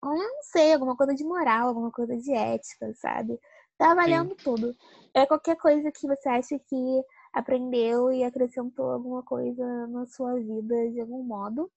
[0.02, 3.38] Ou não sei, alguma coisa de moral, alguma coisa de ética, sabe?
[3.78, 4.36] Tá valendo Sim.
[4.42, 4.76] tudo.
[5.14, 10.90] É qualquer coisa que você acha que aprendeu e acrescentou alguma coisa na sua vida
[10.90, 11.70] de algum modo.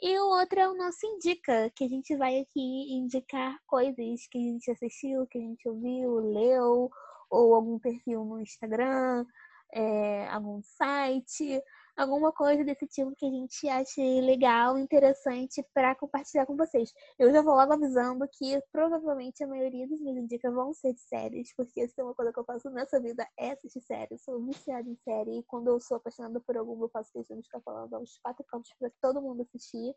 [0.00, 4.36] E o outro é o nosso Indica, que a gente vai aqui indicar coisas que
[4.36, 6.90] a gente assistiu, que a gente ouviu, leu,
[7.30, 9.24] ou algum perfil no Instagram,
[9.72, 11.62] é, algum site,
[11.96, 16.92] alguma coisa desse tipo que a gente ache legal, interessante para compartilhar com vocês.
[17.18, 21.00] Eu já vou logo avisando que provavelmente a maioria dos meus dicas vão ser de
[21.00, 24.22] séries, porque se tem uma coisa que eu faço nessa vida é assistir séries.
[24.22, 27.44] Sou viciada em série e quando eu sou apaixonada por alguma, eu faço questão de
[27.44, 29.94] ficar falando aos quatro cantos para todo mundo assistir.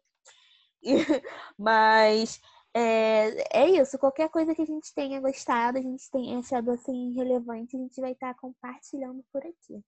[1.57, 2.39] Mas
[2.73, 7.13] é, é isso, qualquer coisa que a gente tenha gostado, a gente tenha achado assim
[7.13, 9.83] relevante, a gente vai estar compartilhando por aqui.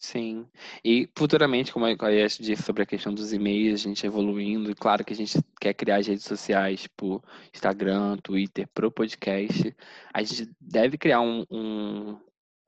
[0.00, 0.48] Sim.
[0.82, 4.74] E futuramente, como a Yas disse sobre a questão dos e-mails, a gente evoluindo, e
[4.74, 7.22] claro que a gente quer criar as redes sociais, tipo
[7.54, 9.76] Instagram, Twitter, pro podcast,
[10.12, 12.18] a gente deve criar um, um,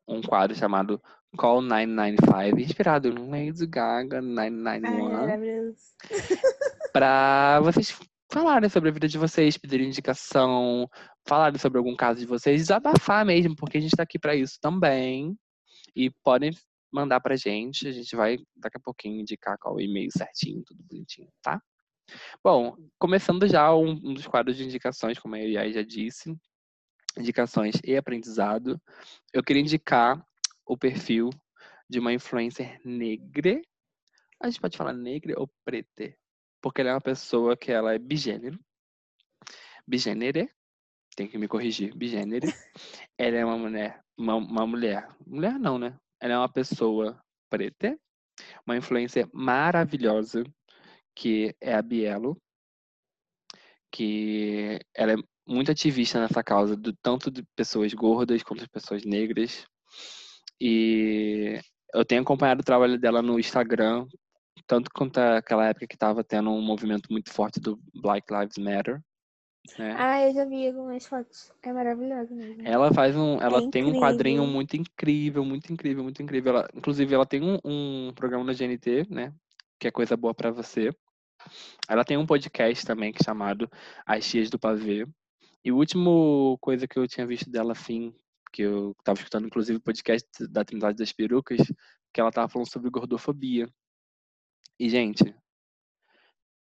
[0.07, 1.03] um quadro chamado
[1.35, 5.75] Call 995, inspirado no Lady Gaga 991.
[6.93, 7.99] Para vocês
[8.33, 10.89] falarem sobre a vida de vocês, pedirem indicação,
[11.29, 14.59] falarem sobre algum caso de vocês, desabafar mesmo, porque a gente está aqui para isso
[14.59, 15.37] também.
[15.95, 16.51] E podem
[16.91, 20.83] mandar pra gente, a gente vai daqui a pouquinho indicar qual o e-mail certinho, tudo
[20.83, 21.61] bonitinho, tá?
[22.43, 26.35] Bom, começando já um, um dos quadros de indicações, como a Yai já disse,
[27.19, 28.81] indicações e aprendizado,
[29.33, 30.25] eu queria indicar
[30.67, 31.29] o perfil
[31.89, 33.61] de uma influencer negra.
[34.43, 36.22] A gente pode falar negra ou preta?
[36.63, 38.59] Porque ela é uma pessoa que ela é bigênero.
[39.87, 40.49] Bigênere.
[41.17, 41.95] Tem que me corrigir.
[41.95, 42.47] Bigênere.
[43.19, 45.09] ela é uma mulher, uma, uma mulher.
[45.27, 45.99] Mulher não, né?
[46.21, 47.99] Ela é uma pessoa preta,
[48.65, 50.45] uma influência maravilhosa,
[51.15, 52.41] que é a Bielo,
[53.91, 59.05] que ela é muito ativista nessa causa, do tanto de pessoas gordas quanto de pessoas
[59.05, 59.67] negras.
[60.61, 61.61] E
[61.93, 64.07] eu tenho acompanhado o trabalho dela no Instagram,
[64.67, 69.03] tanto quanto aquela época que estava tendo um movimento muito forte do Black Lives Matter.
[69.79, 69.95] Né?
[69.97, 71.53] Ah, eu já vi algumas fotos.
[71.63, 72.67] É maravilhosa mesmo.
[72.67, 76.55] Ela faz um, ela É tem um quadrinho muito incrível, muito incrível, muito incrível.
[76.55, 79.33] Ela, inclusive, ela tem um, um programa na GNT, né?
[79.79, 80.91] Que é coisa boa pra você.
[81.89, 83.71] Ela tem um podcast também que é chamado
[84.05, 85.07] As Tias do Pavê.
[85.65, 88.13] E o último coisa que eu tinha visto dela, assim,
[88.53, 91.61] que eu tava escutando, inclusive, o podcast da Trindade das Perucas,
[92.13, 93.69] que ela tava falando sobre gordofobia.
[94.79, 95.35] E, gente,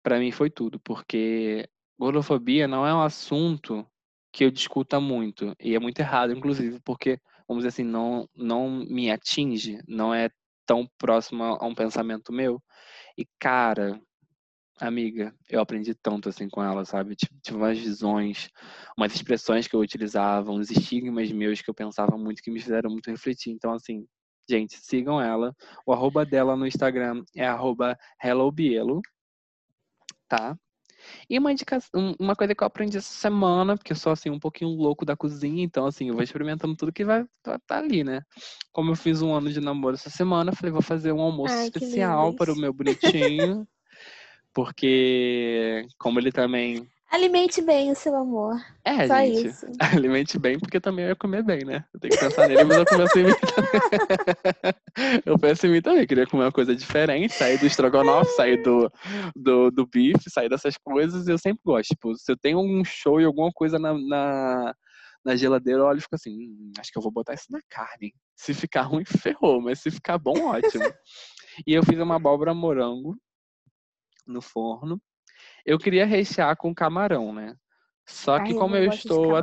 [0.04, 1.68] pra mim foi tudo, porque
[2.00, 3.86] gordofobia não é um assunto
[4.32, 8.70] que eu discuta muito, e é muito errado, inclusive, porque, vamos dizer assim, não, não
[8.70, 10.30] me atinge, não é
[10.66, 12.62] tão próximo a um pensamento meu.
[13.18, 14.00] E, cara,
[14.80, 17.16] amiga, eu aprendi tanto assim com ela, sabe?
[17.16, 18.50] Tive umas visões,
[18.98, 22.90] umas expressões que eu utilizava, uns estigmas meus que eu pensava muito, que me fizeram
[22.92, 23.52] muito refletir.
[23.52, 24.06] Então, assim,
[24.50, 25.56] gente, sigam ela.
[25.86, 29.02] O arroba dela no Instagram é arroba hellobielo,
[30.28, 30.58] tá?
[31.30, 34.40] E uma indicação, uma coisa que eu aprendi essa semana, porque eu sou assim um
[34.40, 38.04] pouquinho louco da cozinha, então assim, eu vou experimentando tudo que vai estar tá ali,
[38.04, 38.22] né?
[38.72, 41.54] Como eu fiz um ano de namoro essa semana, eu falei, vou fazer um almoço
[41.54, 43.68] Ai, especial para o meu bonitinho.
[44.54, 48.56] porque como ele também Alimente bem o seu amor.
[48.86, 49.66] é, Só gente, isso.
[50.00, 51.84] alimente bem, porque também eu ia comer bem, né?
[51.94, 55.22] Eu tenho que pensar nele, mas eu começo em mim também.
[55.26, 58.90] eu penso em mim também, queria comer uma coisa diferente, sair do estrogonofe, sair do,
[59.36, 61.90] do, do bife, sair dessas coisas, eu sempre gosto.
[61.90, 64.74] Tipo, se eu tenho um show e alguma coisa na, na,
[65.26, 67.60] na geladeira, eu olho e fico assim, hum, acho que eu vou botar isso na
[67.70, 68.14] carne.
[68.38, 70.86] Se ficar ruim, ferrou, mas se ficar bom, ótimo.
[71.68, 73.18] e eu fiz uma abóbora morango
[74.26, 74.98] no forno.
[75.66, 77.56] Eu queria rechear com camarão, né?
[78.08, 79.36] Só que Ai, como eu de estou.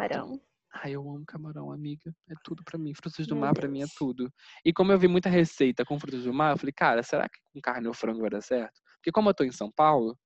[0.73, 2.15] Ai, eu amo camarão, amiga.
[2.29, 2.95] É tudo pra mim.
[2.95, 4.33] Frutos do Meu mar pra mim é tudo.
[4.65, 7.39] E como eu vi muita receita com frutos do mar, eu falei, cara, será que
[7.53, 8.81] com carne ou frango vai dar certo?
[8.97, 10.17] Porque como eu tô em São Paulo,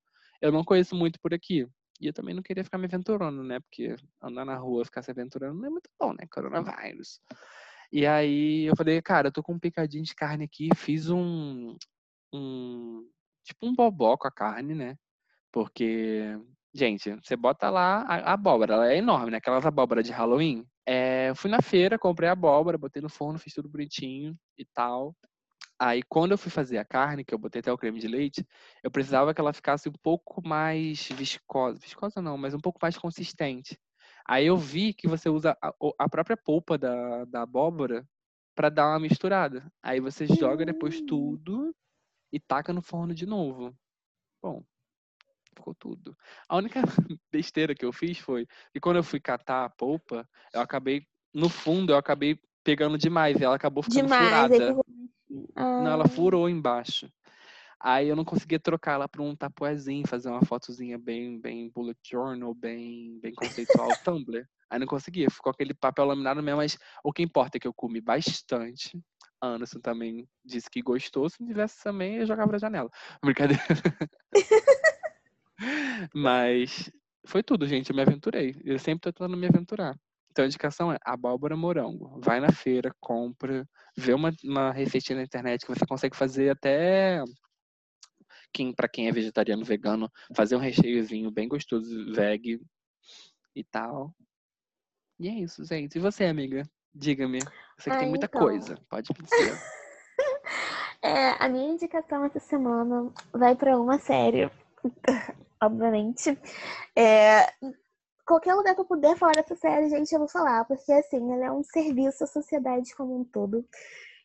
[0.40, 1.66] eu não conheço muito por aqui.
[2.00, 3.60] E eu também não queria ficar me aventurando, né?
[3.60, 6.26] Porque andar na rua, ficar se aventurando não é muito bom, né?
[6.30, 7.20] Coronavírus.
[7.92, 11.76] E aí eu falei, cara, eu tô com um picadinho de carne aqui, fiz um,
[12.32, 13.08] um
[13.44, 14.96] tipo um bobó com a carne, né?
[15.52, 16.38] Porque,
[16.74, 19.38] gente, você bota lá a, abóbora, ela é enorme, né?
[19.38, 20.66] Aquelas abóboras de Halloween.
[20.86, 24.64] É, eu fui na feira, comprei a abóbora, botei no forno, fiz tudo bonitinho e
[24.66, 25.14] tal.
[25.78, 28.46] Aí, quando eu fui fazer a carne, que eu botei até o creme de leite,
[28.82, 31.78] eu precisava que ela ficasse um pouco mais viscosa.
[31.80, 33.78] Viscosa não, mas um pouco mais consistente.
[34.26, 35.56] Aí eu vi que você usa
[35.98, 38.06] a própria polpa da, da abóbora
[38.54, 39.70] para dar uma misturada.
[39.82, 41.06] Aí você joga depois Hum.
[41.06, 41.74] tudo
[42.32, 43.74] e taca no forno de novo.
[44.42, 44.64] Bom,
[45.54, 46.16] ficou tudo.
[46.48, 46.80] A única
[47.30, 51.48] besteira que eu fiz foi que quando eu fui catar a polpa, eu acabei, no
[51.48, 54.28] fundo, eu acabei pegando demais e ela acabou ficando Demais.
[54.28, 54.64] furada.
[54.64, 54.84] Aí ficou...
[55.80, 57.10] Não, ela Ah, furou embaixo.
[57.80, 61.98] Aí eu não conseguia trocar ela para um tapuezinho, fazer uma fotozinha bem, bem bullet
[62.08, 64.46] journal, bem, bem conceitual Tumblr.
[64.70, 67.74] Aí não conseguia, ficou aquele papel laminado mesmo, mas o que importa é que eu
[67.74, 68.98] comi bastante.
[69.40, 72.88] A Anderson também disse que gostou, se não tivesse também eu jogava da janela.
[73.22, 73.60] Brincadeira.
[76.14, 76.90] mas
[77.26, 78.54] foi tudo, gente, eu me aventurei.
[78.64, 79.96] Eu sempre tô tentando me aventurar.
[80.30, 82.18] Então a indicação é abóbora morango.
[82.20, 87.22] Vai na feira, compra, vê uma, uma receitinha na internet que você consegue fazer até
[88.52, 92.60] quem para quem é vegetariano, vegano, fazer um recheiozinho bem gostoso, veg
[93.54, 94.14] e tal.
[95.18, 95.96] E é isso, gente.
[95.96, 96.68] E você, amiga?
[96.94, 97.44] Diga-me.
[97.78, 98.40] Você que Ah, tem muita então.
[98.40, 98.76] coisa.
[98.88, 99.54] Pode dizer.
[101.04, 104.48] É, a minha indicação essa semana vai pra uma série,
[105.62, 106.38] obviamente.
[106.96, 107.46] É,
[108.26, 111.46] qualquer lugar que eu puder falar dessa série, gente, eu vou falar, porque assim, ela
[111.46, 113.64] é um serviço à sociedade como um todo,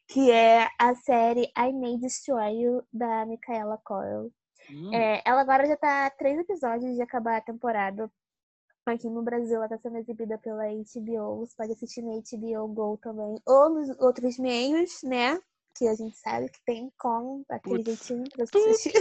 [0.08, 4.32] que é a série I May Destroy You, da Micaela Coel.
[4.70, 8.12] Hum, É, ela agora já tá a três episódios de acabar a temporada.
[8.86, 11.46] Aqui no Brasil, ela tá sendo exibida pela HBO.
[11.46, 13.38] Você pode assistir na HBO Go também.
[13.46, 15.38] Ou nos outros meios, né?
[15.78, 18.94] Que a gente sabe que tem como, aquele jeitinho pra assistir.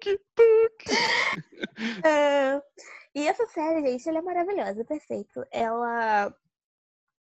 [0.00, 0.84] Puc, puc.
[2.04, 2.60] É,
[3.14, 5.44] E essa série, gente, ela é maravilhosa, perfeito.
[5.50, 6.34] Ela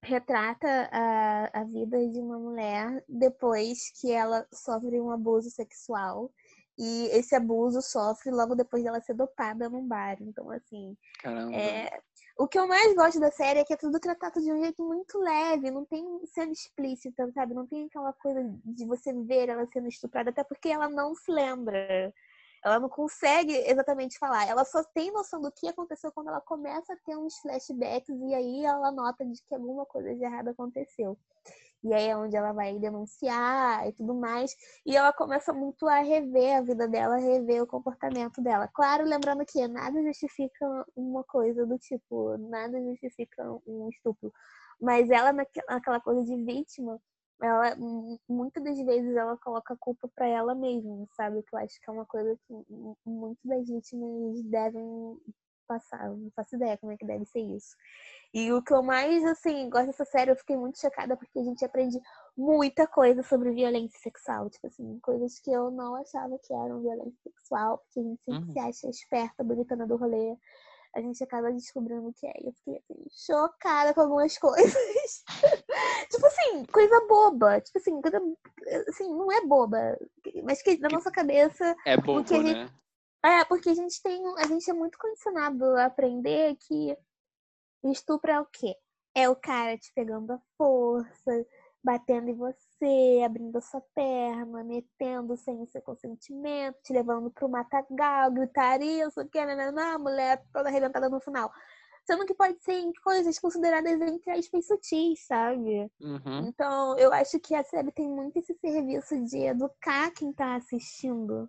[0.03, 6.33] retrata a, a vida de uma mulher depois que ela sofre um abuso sexual.
[6.79, 10.16] E esse abuso sofre logo depois dela ser dopada num bar.
[10.21, 11.55] Então, assim, Caramba.
[11.55, 12.01] é,
[12.39, 14.83] o que eu mais gosto da série é que é tudo tratado de um jeito
[14.83, 17.53] muito leve, não tem cena explícita, sabe?
[17.53, 21.31] Não tem aquela coisa de você ver ela sendo estuprada, até porque ela não se
[21.31, 22.14] lembra.
[22.62, 24.46] Ela não consegue exatamente falar.
[24.46, 28.34] Ela só tem noção do que aconteceu quando ela começa a ter uns flashbacks e
[28.34, 31.18] aí ela nota de que alguma coisa de errado aconteceu.
[31.82, 34.54] E aí é onde ela vai denunciar e tudo mais.
[34.84, 38.68] E ela começa muito a rever a vida dela, rever o comportamento dela.
[38.68, 44.30] Claro, lembrando que nada justifica uma coisa do tipo, nada justifica um estupro.
[44.80, 47.00] Mas ela, naquela coisa de vítima,
[47.43, 47.76] ela
[48.28, 51.43] muitas das vezes ela coloca a culpa para ela mesma, sabe?
[51.43, 52.55] Que eu acho que é uma coisa que
[53.05, 55.16] muitas das vítimas devem
[55.70, 56.11] passar.
[56.11, 57.76] Não faço ideia como é que deve ser isso.
[58.34, 61.45] E o que eu mais, assim, gosto dessa série, eu fiquei muito chocada porque a
[61.45, 62.01] gente aprende
[62.36, 64.51] muita coisa sobre violência sexual.
[64.51, 68.49] Tipo assim, coisas que eu não achava que eram violência sexual, porque a gente sempre
[68.49, 68.53] uhum.
[68.53, 70.36] se acha esperta, bonitona do rolê.
[70.95, 72.32] A gente acaba descobrindo o que é.
[72.41, 75.24] E eu fiquei assim, chocada com algumas coisas.
[76.11, 77.61] tipo assim, coisa boba.
[77.61, 78.20] Tipo assim, coisa.
[78.88, 79.99] Assim, não é boba.
[80.43, 81.76] Mas que na nossa cabeça.
[81.86, 82.53] É bobo, gente...
[82.53, 82.70] né?
[83.24, 84.22] É, porque a gente tem.
[84.38, 86.97] A gente é muito condicionado a aprender que
[87.84, 88.74] Estupro é o quê?
[89.14, 91.47] É o cara te pegando a força,
[91.82, 92.70] batendo em você,
[93.24, 99.28] abrindo a sua perna, metendo sem o seu consentimento, te levando pro matagal, gritaria, isso
[99.28, 101.53] que, a mulher toda arrebentada no final.
[102.05, 105.91] Sendo que pode ser em coisas consideradas entre aspas sutis, sabe?
[106.01, 106.49] Uhum.
[106.49, 111.49] Então, eu acho que a série tem muito esse serviço de educar quem tá assistindo.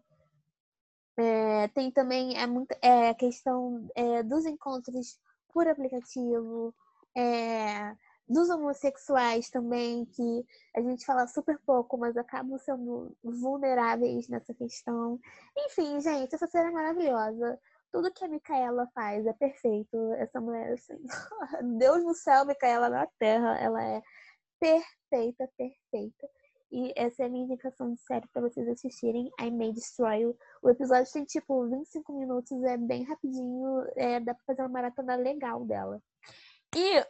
[1.18, 5.20] É, tem também é, muito, é, a questão é, dos encontros
[5.54, 6.74] por aplicativo,
[7.16, 7.96] é,
[8.32, 15.20] dos homossexuais também, que a gente fala super pouco, mas acabam sendo vulneráveis nessa questão.
[15.58, 17.60] Enfim, gente, essa série é maravilhosa.
[17.92, 20.14] Tudo que a Micaela faz é perfeito.
[20.14, 20.98] Essa mulher, assim,
[21.78, 24.02] Deus no céu, Micaela na terra, ela é
[24.60, 26.30] perfeita, perfeita.
[26.72, 30.38] E essa é a minha indicação de série para vocês assistirem, I May Destroy You.
[30.62, 35.18] O episódio tem tipo 25 minutos, é bem rapidinho, é, dá pra fazer uma maratona
[35.18, 36.02] legal dela.
[36.74, 37.06] E,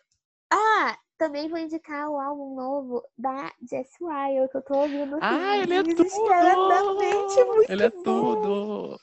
[1.22, 5.57] também vou indicar o álbum novo da Jess Ryle, que eu tô ouvindo assim, ah,
[5.59, 7.45] ele é tudo!
[7.45, 8.01] muito Ele é bom.
[8.01, 8.99] tudo!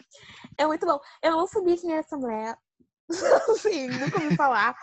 [0.59, 0.99] É muito bom.
[1.23, 2.59] Eu não sabia quem era essa mulher.
[3.62, 4.77] Sim, nunca ouvi falar.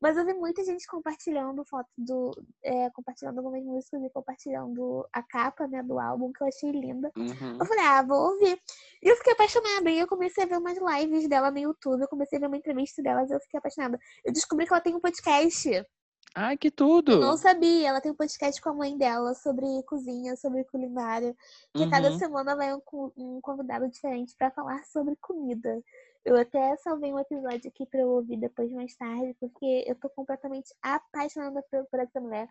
[0.00, 2.32] Mas eu vi muita gente compartilhando foto do.
[2.64, 7.12] É, compartilhando algumas músicas e compartilhando a capa, né, do álbum, que eu achei linda.
[7.16, 7.58] Uhum.
[7.60, 8.60] Eu falei, ah, vou ouvir.
[9.00, 9.88] E eu fiquei apaixonada.
[9.88, 12.02] E eu comecei a ver umas lives dela no YouTube.
[12.02, 13.96] Eu comecei a ver uma entrevista delas e eu fiquei apaixonada.
[14.24, 15.86] Eu descobri que ela tem um podcast.
[16.34, 17.12] Ai, que tudo!
[17.12, 17.88] Eu não sabia.
[17.88, 21.34] Ela tem um podcast com a mãe dela sobre cozinha, sobre culinária.
[21.74, 21.90] Que Uhum.
[21.90, 22.80] cada semana vai um,
[23.16, 25.82] um convidado diferente pra falar sobre comida.
[26.24, 30.08] Eu até salvei um episódio aqui pra eu ouvir depois mais tarde, porque eu tô
[30.10, 32.46] completamente apaixonada por, por essa mulher.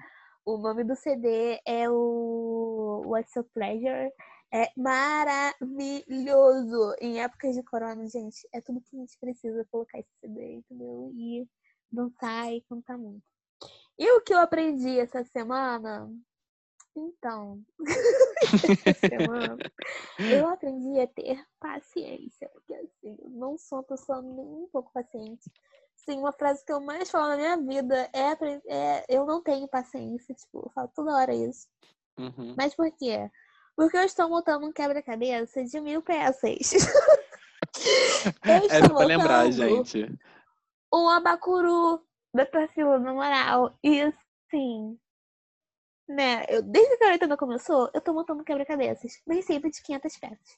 [0.46, 4.12] O nome do CD é o What's Your Pleasure.
[4.52, 5.56] É maravilhoso.
[7.00, 11.12] Em épocas de corona, gente, é tudo que a gente precisa colocar esse CD, entendeu?
[11.16, 11.48] E
[11.92, 13.29] dançar e cantar muito.
[14.00, 16.10] E o que eu aprendi essa semana?
[16.96, 17.62] Então,
[18.88, 19.58] essa semana
[20.18, 24.92] eu aprendi a ter paciência, porque assim, eu não sou uma pessoa nem um pouco
[24.94, 25.52] paciente.
[25.96, 28.32] Sim, uma frase que eu mais falo na minha vida é,
[28.68, 31.68] é eu não tenho paciência, tipo, eu falo toda hora isso.
[32.18, 32.56] Uhum.
[32.58, 33.30] Mas por quê?
[33.76, 36.72] Porque eu estou montando um quebra-cabeça de mil peças.
[38.46, 40.06] eu É estou só pra lembrar, gente.
[40.94, 42.02] um abacuru
[42.34, 43.78] da Tarsila, na moral.
[43.84, 44.98] E assim,
[46.08, 46.44] né?
[46.50, 49.22] Eu, desde que a quarentena começou, eu tô montando quebra-cabeças.
[49.28, 50.58] Bem sempre de 500 peças.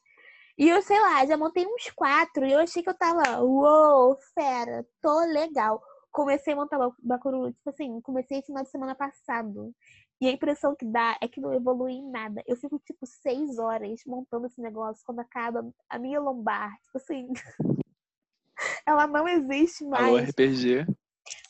[0.57, 4.17] E eu, sei lá, já montei uns quatro e eu achei que eu tava, uou,
[4.33, 5.81] fera, tô legal.
[6.11, 9.73] Comecei a montar ba- Bacuru, tipo assim, comecei final de semana passado.
[10.19, 12.43] E a impressão que dá é que não evolui em nada.
[12.45, 16.71] Eu fico, tipo, seis horas montando esse negócio quando acaba a minha lombar.
[16.83, 17.27] Tipo assim,
[18.85, 20.85] ela não existe mais Alô, RPG.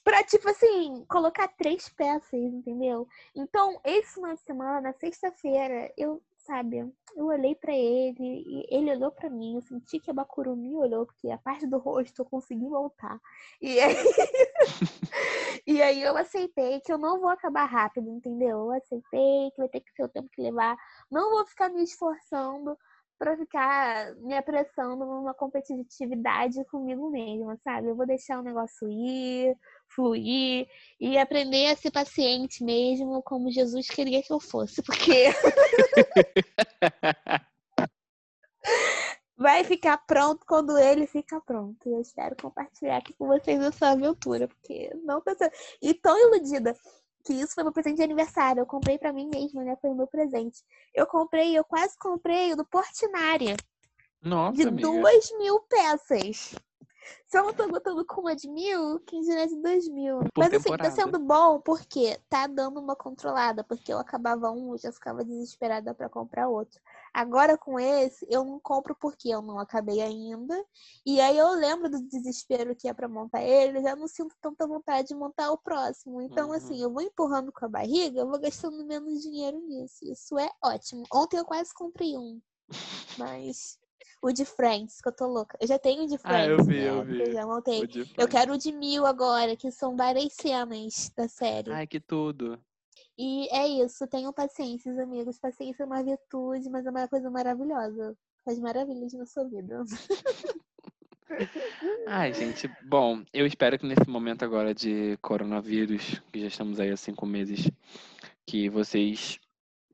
[0.03, 3.07] Pra, tipo assim, colocar três peças, entendeu?
[3.35, 6.79] Então, esse final de semana, na sexta-feira, eu, sabe,
[7.15, 10.75] eu olhei pra ele e ele olhou pra mim, eu senti que a Bakuru me
[10.75, 13.19] olhou, porque a parte do rosto eu consegui voltar.
[13.61, 13.95] E aí,
[15.67, 18.57] e aí eu aceitei que eu não vou acabar rápido, entendeu?
[18.57, 20.75] Eu aceitei que vai ter que ser o tempo que levar.
[21.11, 22.77] Não vou ficar me esforçando
[23.21, 27.87] pra ficar me apressando numa competitividade comigo mesma, sabe?
[27.87, 29.55] Eu vou deixar o negócio ir,
[29.95, 30.67] fluir
[30.99, 35.31] e aprender a ser paciente mesmo, como Jesus queria que eu fosse, porque
[39.37, 41.77] vai ficar pronto quando ele fica pronto.
[41.87, 45.51] E eu espero compartilhar aqui com vocês essa aventura, porque não sendo...
[45.81, 46.75] E tão iludida
[47.25, 48.61] que isso foi meu presente de aniversário.
[48.61, 49.75] Eu comprei pra mim mesma, né?
[49.81, 50.63] Foi o meu presente.
[50.93, 53.55] Eu comprei, eu quase comprei o do Portinari.
[54.21, 54.87] Nossa, de amiga.
[54.87, 56.55] duas mil peças.
[57.25, 60.19] Se eu não tô botando com uma de mil, quem dirá de dois mil.
[60.33, 60.89] Por Mas assim, tá temporada.
[60.91, 63.63] sendo bom porque tá dando uma controlada.
[63.63, 66.79] Porque eu acabava um, eu já ficava desesperada pra comprar outro.
[67.13, 70.55] Agora com esse, eu não compro porque eu não acabei ainda.
[71.05, 74.35] E aí eu lembro do desespero que é pra montar ele, eu já não sinto
[74.41, 76.21] tanta vontade de montar o próximo.
[76.21, 76.55] Então, Uhum.
[76.55, 79.97] assim, eu vou empurrando com a barriga, eu vou gastando menos dinheiro nisso.
[80.03, 81.03] Isso é ótimo.
[81.13, 82.39] Ontem eu quase comprei um.
[83.17, 83.80] Mas
[84.21, 85.57] o de Friends, que eu tô louca.
[85.59, 86.89] Eu já tenho o de Ah, eu Friends, vi, né?
[86.89, 87.19] eu vi.
[87.21, 87.81] eu já montei.
[87.81, 88.29] Eu Friends.
[88.29, 91.71] quero o de mil agora, que são várias cenas da série.
[91.71, 92.59] Ai, que tudo.
[93.17, 95.37] E é isso, tenham paciência, amigos.
[95.39, 98.15] Paciência é uma virtude, mas é uma coisa maravilhosa.
[98.45, 99.83] Faz maravilhas na sua vida.
[102.07, 106.91] Ai, gente, bom, eu espero que nesse momento agora de coronavírus, que já estamos aí
[106.91, 107.69] há cinco meses,
[108.45, 109.39] que vocês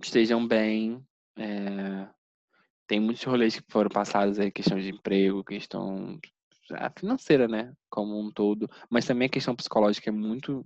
[0.02, 1.06] estejam bem.
[1.38, 2.08] é,
[2.88, 6.20] Tem muitos rolês que foram passados aí, questão de emprego, questão
[6.72, 10.66] ah, financeira, né, como um todo, mas também a questão psicológica é muito,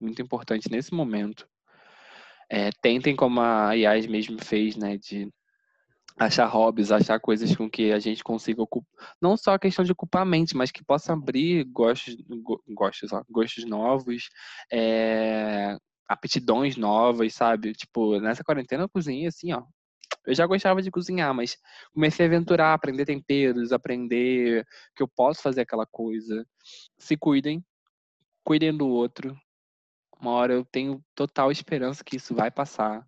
[0.00, 1.48] muito importante nesse momento.
[2.50, 5.30] É, tentem, como a Yas mesmo fez, né, de
[6.18, 9.92] achar hobbies, achar coisas com que a gente consiga ocupar, não só a questão de
[9.92, 14.28] ocupar a mente, mas que possa abrir gostos, go- gostos, ó, gostos novos,
[14.72, 15.76] é,
[16.08, 17.72] aptidões novas, sabe?
[17.74, 19.64] Tipo, nessa quarentena eu cozinhei assim, ó.
[20.26, 21.56] Eu já gostava de cozinhar, mas
[21.92, 26.46] comecei a aventurar, aprender temperos, aprender que eu posso fazer aquela coisa.
[26.98, 27.64] Se cuidem,
[28.44, 29.36] cuidem do outro.
[30.20, 33.04] Uma hora eu tenho total esperança que isso vai passar.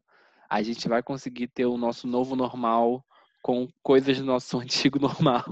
[0.50, 3.04] A gente vai conseguir ter o nosso novo normal
[3.42, 5.44] com coisas do nosso antigo normal.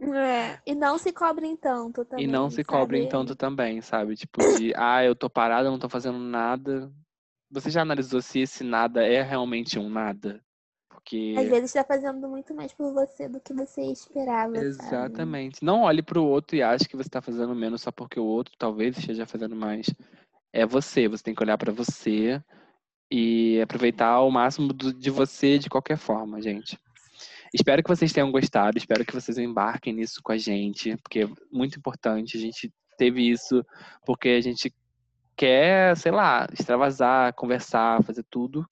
[0.00, 2.24] É, e não se cobrem tanto também.
[2.24, 3.10] e não se cobrem sabe?
[3.10, 4.16] tanto também, sabe?
[4.16, 6.92] Tipo de, ah, eu tô parada, não tô fazendo nada.
[7.50, 10.42] Você já analisou se esse nada é realmente um nada?
[11.04, 14.64] Porque Às vezes tá fazendo muito mais por você do que você esperava, sabe?
[14.64, 15.62] Exatamente.
[15.62, 18.54] Não olhe pro outro e ache que você tá fazendo menos só porque o outro
[18.58, 19.86] talvez esteja fazendo mais.
[20.52, 22.42] É você, você tem que olhar pra você
[23.10, 26.78] e aproveitar o máximo do- de você de qualquer forma, gente.
[27.52, 31.28] Espero que vocês tenham gostado, espero que vocês embarquem nisso com a gente, porque é
[31.52, 32.36] muito importante.
[32.36, 33.62] A gente teve isso
[34.06, 34.74] porque a gente
[35.36, 38.66] quer, sei lá, extravasar, conversar, fazer tudo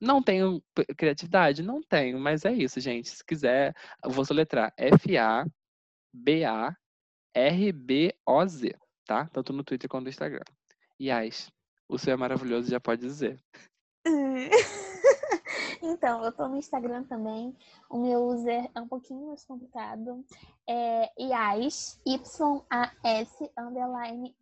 [0.00, 0.62] Não tenho
[0.96, 1.60] criatividade?
[1.60, 3.08] Não tenho, mas é isso, gente.
[3.08, 5.48] Se quiser, eu vou soletrar F-A-B-A-R-B-O-Z,
[9.04, 9.26] tá?
[9.26, 10.44] Tanto no Twitter quanto no Instagram.
[11.02, 11.50] Yas,
[11.88, 13.40] o seu é maravilhoso, já pode dizer.
[15.82, 17.56] Então, eu tô no Instagram também.
[17.88, 20.24] O meu user é um pouquinho mais complicado.
[20.68, 24.34] É IAS, Y-A-S, underline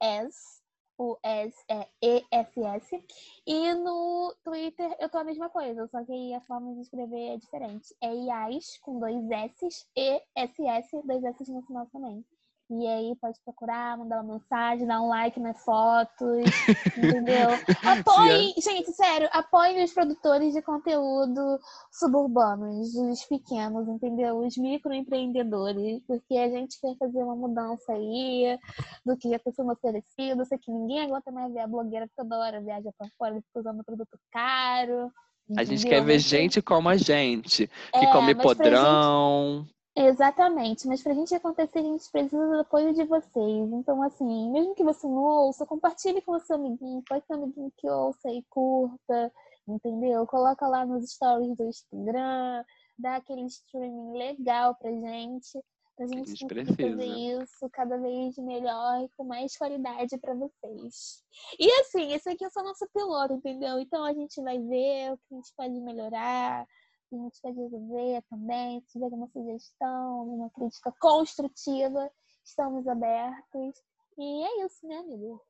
[0.00, 0.62] S.
[0.98, 3.04] O S é E-S-S.
[3.46, 7.30] E no Twitter eu tô a mesma coisa, só que aí a forma de escrever
[7.30, 7.96] é diferente.
[8.00, 12.24] É IAS com dois S e S-S, dois S no final também.
[12.70, 16.44] E aí pode procurar, mandar uma mensagem, dar um like nas fotos,
[16.96, 17.50] entendeu?
[17.84, 21.58] Apoiem, gente, sério, apoiem os produtores de conteúdo
[21.90, 24.38] suburbanos, os pequenos, entendeu?
[24.38, 28.58] Os microempreendedores, porque a gente quer fazer uma mudança aí
[29.04, 30.40] do que já está sendo oferecido.
[30.40, 33.42] Eu sei que ninguém aguenta mais ver a blogueira toda hora viaja pra fora e
[33.42, 35.10] fica usando produto caro.
[35.56, 36.00] A gente entendeu?
[36.00, 39.66] quer ver gente como a gente, que É, come podrão.
[39.94, 43.72] Exatamente, mas pra gente acontecer, a gente precisa do apoio de vocês.
[43.72, 47.42] Então, assim, mesmo que você não ouça, compartilhe com o seu amiguinho, pode ter um
[47.42, 49.30] amiguinho que ouça e curta,
[49.68, 50.26] entendeu?
[50.26, 52.64] Coloca lá nos stories do Instagram,
[52.98, 55.62] dá aquele streaming legal pra gente,
[55.94, 56.90] pra gente, gente conseguir precisa.
[56.90, 61.22] fazer isso cada vez melhor e com mais qualidade pra vocês.
[61.58, 63.78] E assim, esse aqui é só nosso piloto, entendeu?
[63.78, 66.66] Então a gente vai ver o que a gente pode melhorar
[67.14, 72.10] a gente pode resolver também, se tiver alguma sugestão, alguma crítica construtiva,
[72.44, 73.82] estamos abertos.
[74.18, 75.40] E é isso, né, amigo?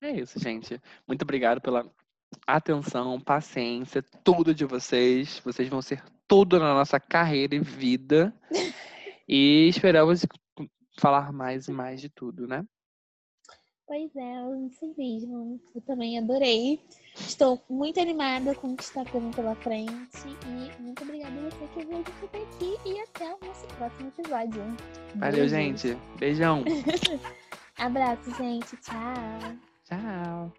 [0.00, 0.80] É isso, gente.
[1.06, 1.90] Muito obrigado pela
[2.46, 5.40] atenção, paciência, tudo de vocês.
[5.40, 8.34] Vocês vão ser tudo na nossa carreira e vida.
[9.30, 10.24] E esperamos
[10.98, 12.66] falar mais e mais de tudo, né?
[13.88, 15.58] Pois é, isso mesmo.
[15.74, 16.78] Eu também adorei.
[17.16, 20.28] Estou muito animada com o que está pelo pela frente.
[20.46, 22.76] E muito obrigada a você que veio até aqui.
[22.84, 24.62] E até o nosso próximo episódio.
[25.14, 25.96] Valeu, gente.
[26.18, 26.64] Beijão.
[27.78, 28.76] Abraço, gente.
[28.76, 29.56] Tchau.
[29.86, 30.52] Tchau.